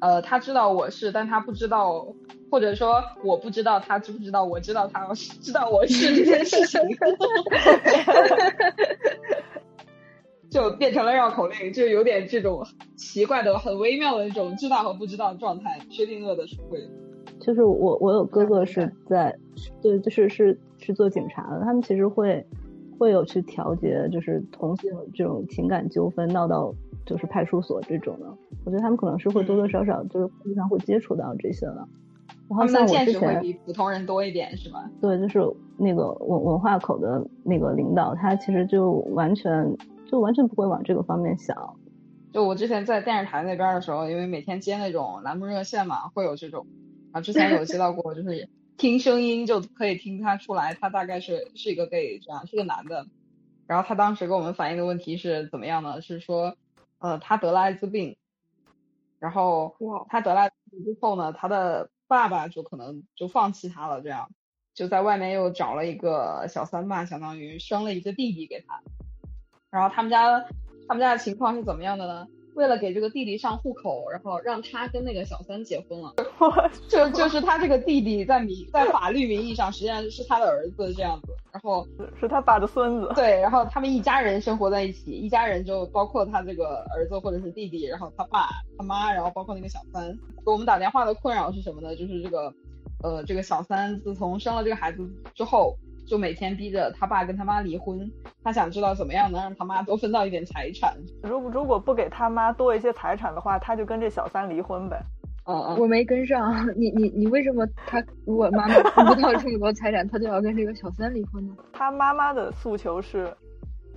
[0.02, 2.06] 呃，她知道我是，但她不知道，
[2.50, 5.08] 或者说我不知道他知不知道，我知道他
[5.42, 6.82] 知道我是 这件事情，
[10.50, 16.80] 就变成了绕口令，就有点这种奇怪的、很微妙的一种知道和不知道状态，薛定谔的出柜。
[17.40, 19.36] 就是我，我有哥哥是在，
[19.82, 22.46] 对，就是是是做警察的，他们其实会
[22.98, 26.74] 会有去调节，就是同性这种情感纠纷闹到。
[27.06, 28.26] 就是派出所这种的，
[28.66, 31.88] 我觉得他们可能是会多多少少就是经常会接触到这些的。
[32.50, 34.90] 然后像我之前比普通人多一点是吗？
[35.02, 35.40] 对，就是
[35.78, 39.78] 那个文文化口的那个领导，他其实就完全
[40.10, 41.76] 就完全不会往这个方面想。
[42.32, 46.66] 就我之前在电视台那边的时候，因为每天接那种栏目热线嘛，会有这种
[47.12, 53.06] 啊，之前有接到过，就是听声音就可以听他出来，他大概是是一个 gay 这样，是个男的。
[53.66, 56.02] 然后他当时给我们反映的问题是怎么样呢？
[56.02, 56.56] 是说。
[57.00, 58.18] 呃，他得了艾滋病，
[59.20, 59.76] 然后
[60.10, 64.32] 他得了艾滋病之后呢，他的爸爸就可能就放弃他了，这样
[64.74, 68.82] 就在外面又找了一个小三吧，相当于生了一个弟弟给他。
[69.70, 70.46] 然后他们家
[70.88, 72.28] 他们家的情况是怎么样的呢？
[72.58, 76.16] 为了给这个弟弟上户口，然后让他跟那个小三结婚了。
[76.90, 81.88] 就就是他这个弟弟在名在法律名义上实际上是他的儿子这样子，然后
[82.20, 83.12] 是他爸的孙子。
[83.14, 90.18] 对，然后他们一家人生活在一起，一家人就包括他这个儿子或者是弟弟，然后他爸他妈，然后包括那个小三。
[90.44, 91.96] 给我们打电话的困扰是什么呢？
[91.96, 92.52] 就是这个
[93.04, 95.78] 呃这个小三自从生了这个孩子之后。
[96.08, 98.10] 就每天逼着他爸跟他妈离婚，
[98.44, 100.96] 他想知道怎么样能让他妈多分到一点财产。
[101.22, 104.98] 如果如果不给他妈多一些财产的话，他就跟这小三离婚呗。
[105.46, 111.56] 嗯嗯，我没跟上，你你你为什么他如果妈妈分不到这么多财产，他就要跟这个小三离婚呢？
[111.74, 113.34] 他妈妈的诉求是。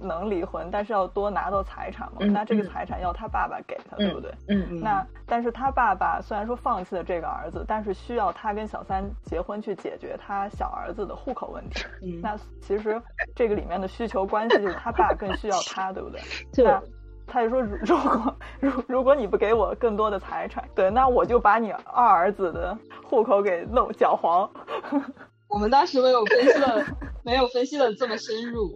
[0.03, 2.19] 能离婚，但是要多拿到财产嘛？
[2.33, 4.31] 那这个财产要他爸爸给他，对不对？
[4.49, 4.81] 嗯嗯。
[4.81, 11.85] 那但是他爸爸虽然说放弃了这个儿子，但是需要他跟小三结婚去解决他小儿子的户口问题。
[12.03, 12.21] 嗯。
[12.23, 13.01] 那其实
[13.35, 16.21] 这个里面的需求关系就是他爸更需要他，对不对？
[16.65, 16.83] 那
[17.27, 24.51] 他就说，如 果如如果你不给我更多的财产，对，那我就把你二儿子的户口给弄搅黄。
[25.49, 26.85] 我们当时没有分析的，
[27.25, 28.69] 没有分析的这么深入。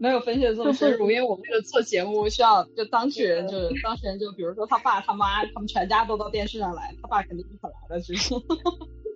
[0.00, 8.34] 没有分析的这么深入，因为我们这个做节目需要就当事人，就是当事人，就比如说他爸他妈，他们全家都到电视上来，他爸肯定不可来的，其 实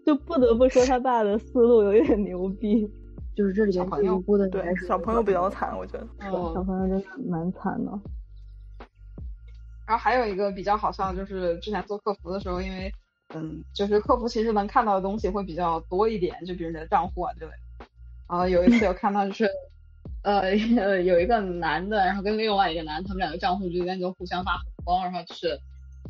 [0.05, 2.91] 就不得不说他爸的思路有点牛逼，
[3.37, 6.07] 就是这里边最无辜的对小朋友比较惨，我觉得，
[6.53, 7.93] 小朋友真的蛮惨的。
[9.87, 12.93] 然后还有一个比较好笑的就是之前做客服的时候，因为
[13.35, 17.87] 嗯，就是客服其实能看到的东西会比较多一点，就比如你的账户啊之类的。
[18.28, 19.49] 然后有一次有看到就是。
[20.23, 20.55] 呃，
[21.03, 25.59] 有一个男的，然后跟另外一个男，他们两个账户之间就互相发红包，然后就是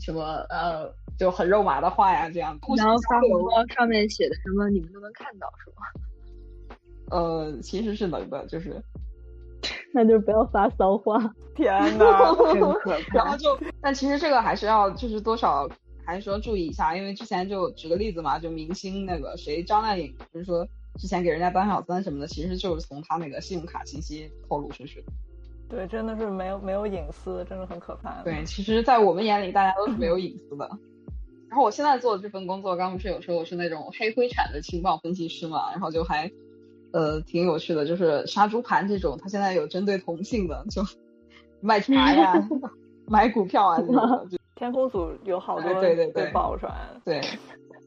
[0.01, 2.59] 什么呃，就很肉麻的话呀，这样。
[2.77, 6.77] 然后发红包上面写的什么，你们都能看到，是吗？
[7.11, 8.83] 呃，其实是能的，就是，
[9.95, 11.19] 那就不要发骚话。
[11.57, 12.05] 天呐，
[12.53, 13.15] 真可怕。
[13.15, 15.67] 然后就，但其实这个还是要就是多少
[16.05, 20.69] 还是说注意一下，因为之前就举个例子嘛，就明星那个谁张靓颖，就是说。
[20.99, 25.07] 之前给人家当小三什么的，其实就是从他那个信用卡信息透露出去的。
[25.69, 28.23] 对，真的是没有没有隐私，真的很可怕。
[28.23, 30.69] 对，其实，在我们眼里，大家都是没有隐私的。
[31.49, 36.31] 然后我现在做的这份工作，刚不是有说我是那种黑灰产的情报分析师嘛，然后就还
[36.93, 40.83] 呃挺有趣的，就是杀猪盘这种，他现在有针对同性的，就
[41.63, 42.49] 卖茶呀、
[43.09, 44.29] 买股票啊这种。
[44.55, 47.21] 天空组有好多对对对爆出来，对。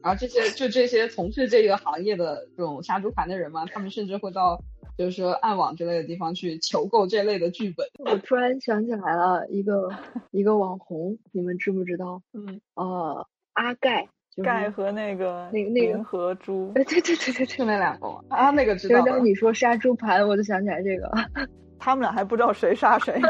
[0.06, 4.62] 然后这些就这些从事这个行业的这种杀猪盘的人嘛，他们甚至会到
[4.96, 7.84] 就是说暗网之类的地方去求购这类的剧本。
[8.08, 9.88] 我突然想起来了一个
[10.30, 12.22] 一个网红，你们知不知道？
[12.34, 14.06] 嗯，呃，阿盖，
[14.44, 19.02] 盖和那个那个那个和猪， 对对对对对，就那两个啊，那个知道。
[19.02, 21.10] 刚刚你说杀猪盘，我就想起来这个。
[21.78, 23.20] 他们俩还不知道谁杀谁，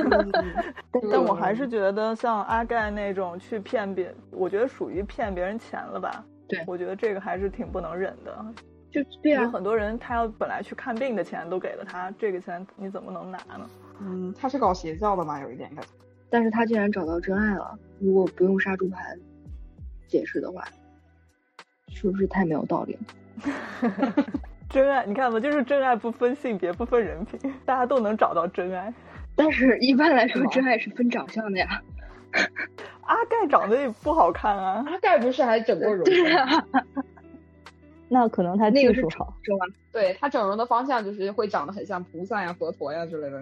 [1.10, 6.24] 但我还是觉得像阿盖那种去骗别，我觉得属于骗别人钱了吧。
[6.48, 8.46] 对，我觉得这个还是挺不能忍的。
[8.90, 13.68] 就对啊，有很多人他要本来去看病的钱都给了他，这个钱你怎么能拿呢？
[14.00, 15.90] 嗯，他是搞邪教的嘛，有一点感觉。
[16.30, 19.18] 但是他竟然找到真爱了，如果不用杀猪盘
[20.06, 20.64] 解释的话，
[21.88, 24.14] 是不是太没有道理了？
[24.68, 28.92] 真爱，你看吧，就是真爱不分性别，不分人品，大家都能找到真爱。
[29.34, 31.82] 但是一般来说，真爱是分长相的呀。
[33.02, 36.04] 阿盖长得也不好看啊，阿盖不是还整过容？
[38.08, 39.66] 那可能他技术好，是吧？
[39.92, 43.38] 对他整容的方向就是会长得很像菩萨呀、佛陀呀之类的，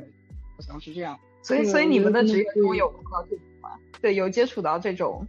[0.57, 1.19] 好像是这样。
[1.43, 3.71] 所以，所以你们的职业中有碰到这种吗？
[4.01, 5.27] 对，有接触到这种，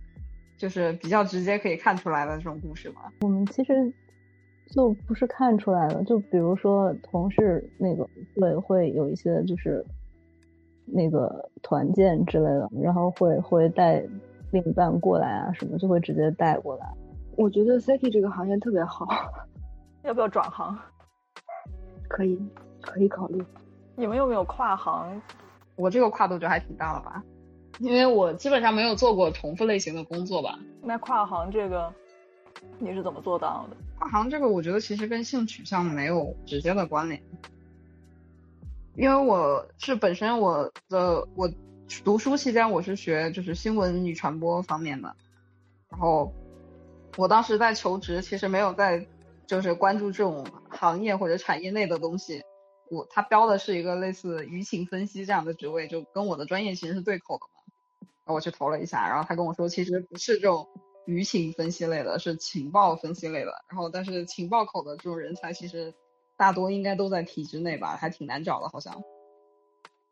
[0.58, 3.12] 就是比较直接可以看出来的这种故事吗？
[3.22, 3.92] 我们其实
[4.68, 9.86] 就不是看出来的，就比如说同事那个会会有一些就是。
[10.86, 14.04] 那个团建之类的，然后会会带
[14.52, 16.88] 另一半过来啊，什么就会直接带过来。
[17.36, 19.08] 我觉得 CT 这个行业特别好，
[20.04, 20.78] 要不要转行？
[22.08, 22.40] 可以，
[22.82, 23.44] 可以考虑。
[23.96, 25.22] 你们有没有跨行？
[25.76, 27.24] 我这个跨度就还挺大了吧，
[27.80, 30.58] 因为我基本上没有做过重复类型的工作吧。
[30.82, 31.92] 那跨行这个
[32.80, 33.76] 你是怎么做到的？
[34.00, 37.22] 跨行这个，我觉得其实跟性取向没有直接的关联。
[38.98, 41.52] 因为我是本身我的我
[42.04, 45.14] 读书期间我是学就是新闻与传播方面的，
[45.90, 46.34] 然后
[47.18, 49.06] 我当时在求职，其实没有在
[49.46, 52.42] 就是关注这种行业或者产业内的东西。
[52.90, 58.08] 我他标的是一个类似舆情分析这样的职位，就跟我的专业其实是对口的嘛。
[58.24, 60.68] 然后我去投了一下，然后他跟我说，其实不是这种
[61.06, 63.52] 舆情分析类的，是情报分析类的。
[63.70, 65.94] 然后，但是情报口的这种人才，其实
[66.38, 69.02] 大多应该都在体制内吧，还挺难找的，好像。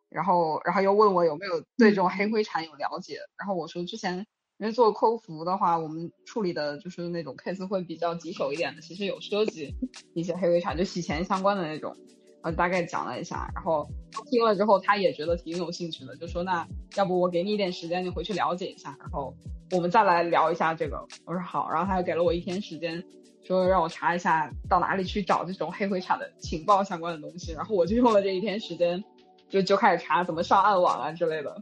[0.09, 3.17] 然后，然后又问我有没有对这种黑灰产有了解。
[3.37, 4.25] 然后我说之前
[4.57, 9.73] 因为做客服的话，我们处理的就是那种 case 会比较棘手一点的，其实有涉及
[10.13, 11.95] 一些黑灰产，就洗钱相关的那种。
[12.43, 13.87] 呃，大概讲了一下，然后
[14.29, 19.33] 听了之后，他也觉得挺有兴趣的，就说那要不我给你一点时间，你回去了解一下，然后
[19.71, 21.07] 我们再来聊一下这个。
[21.25, 23.01] 我说好，然后他又给了我一天时间，
[23.43, 29.03] 说让我查一下到哪里去找这种黑灰产的情报相关的东西，然后我就用了这一天时间。
[29.49, 31.61] 就就开始查怎么上暗网啊之类的，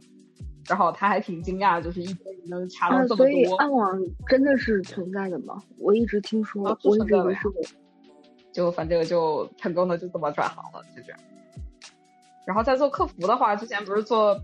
[0.66, 3.16] 然后他还挺惊讶，就是一天能查到这么多。
[3.16, 5.62] 所以暗网真的是存在的吗？
[5.76, 7.40] 我一直听说，我一直以为是。
[8.50, 11.20] 就反正就成功的就这么转行了，就这样。
[12.46, 14.40] 然后在做客服的话，之前不是做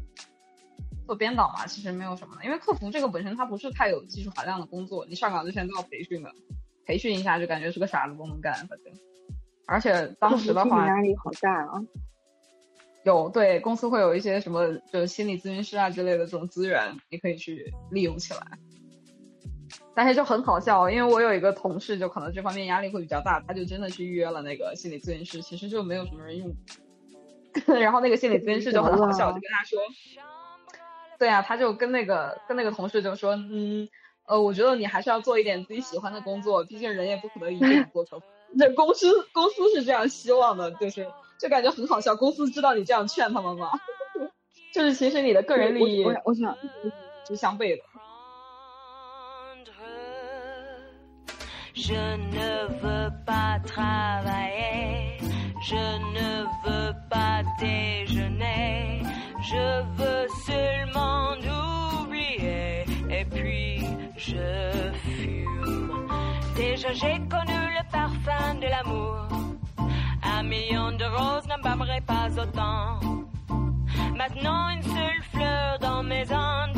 [1.06, 6.30] 做编导嘛，其实没有什么的，因为客服这个本身它不是太有技术含量的工作，你上岗之前都要培训的，
[6.88, 8.92] 培训一下就感觉是个傻子都能干，反正。
[9.66, 11.80] 而且当时的话压力好大啊。
[13.04, 18.40] 有对公司会有一些什么，就是心理咨询师啊之类的这种资源，你可以去利用起来。
[19.94, 26.50] 但是就很好笑，因为我有一个同事，就可能这方面压力会比较大，他就真的去预约了那个心理咨询师，其实就没有什么人用。
[27.78, 29.78] 然后那个心理咨询师就很好笑，就跟他说
[31.18, 33.88] ：“对啊，他就跟那个跟那个同事就说，嗯，
[34.28, 38.26] 呃，我觉得你还是要做一点自己喜欢的工作，毕竟人也不可能一直做客服。
[38.58, 41.08] 这公司公司是这样希望的，就是。”
[41.38, 43.70] 就感觉很好笑，公司知道你这样劝他们吗？
[44.74, 46.52] 就是其实你的个人利益，我我想
[47.28, 47.82] 是相悖的。
[64.18, 66.08] je fume.
[66.56, 69.28] Déjà j'ai connu le parfum de l'amour.
[70.22, 72.98] Un million de roses n'embaumerait pas autant.
[74.16, 76.77] Maintenant une seule fleur dans mes andes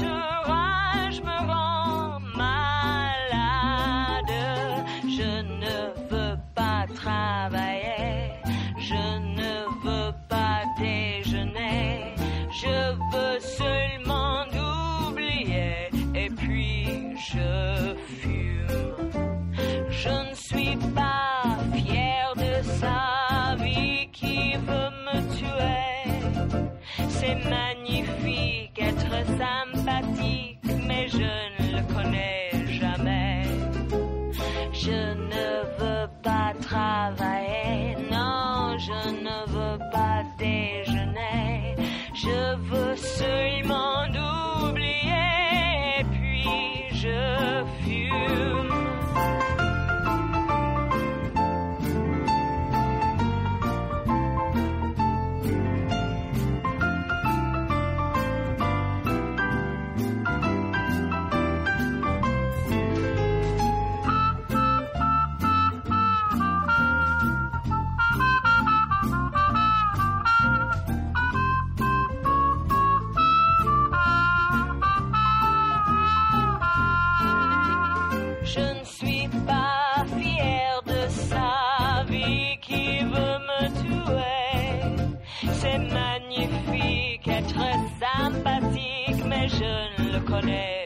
[90.40, 90.79] corazones.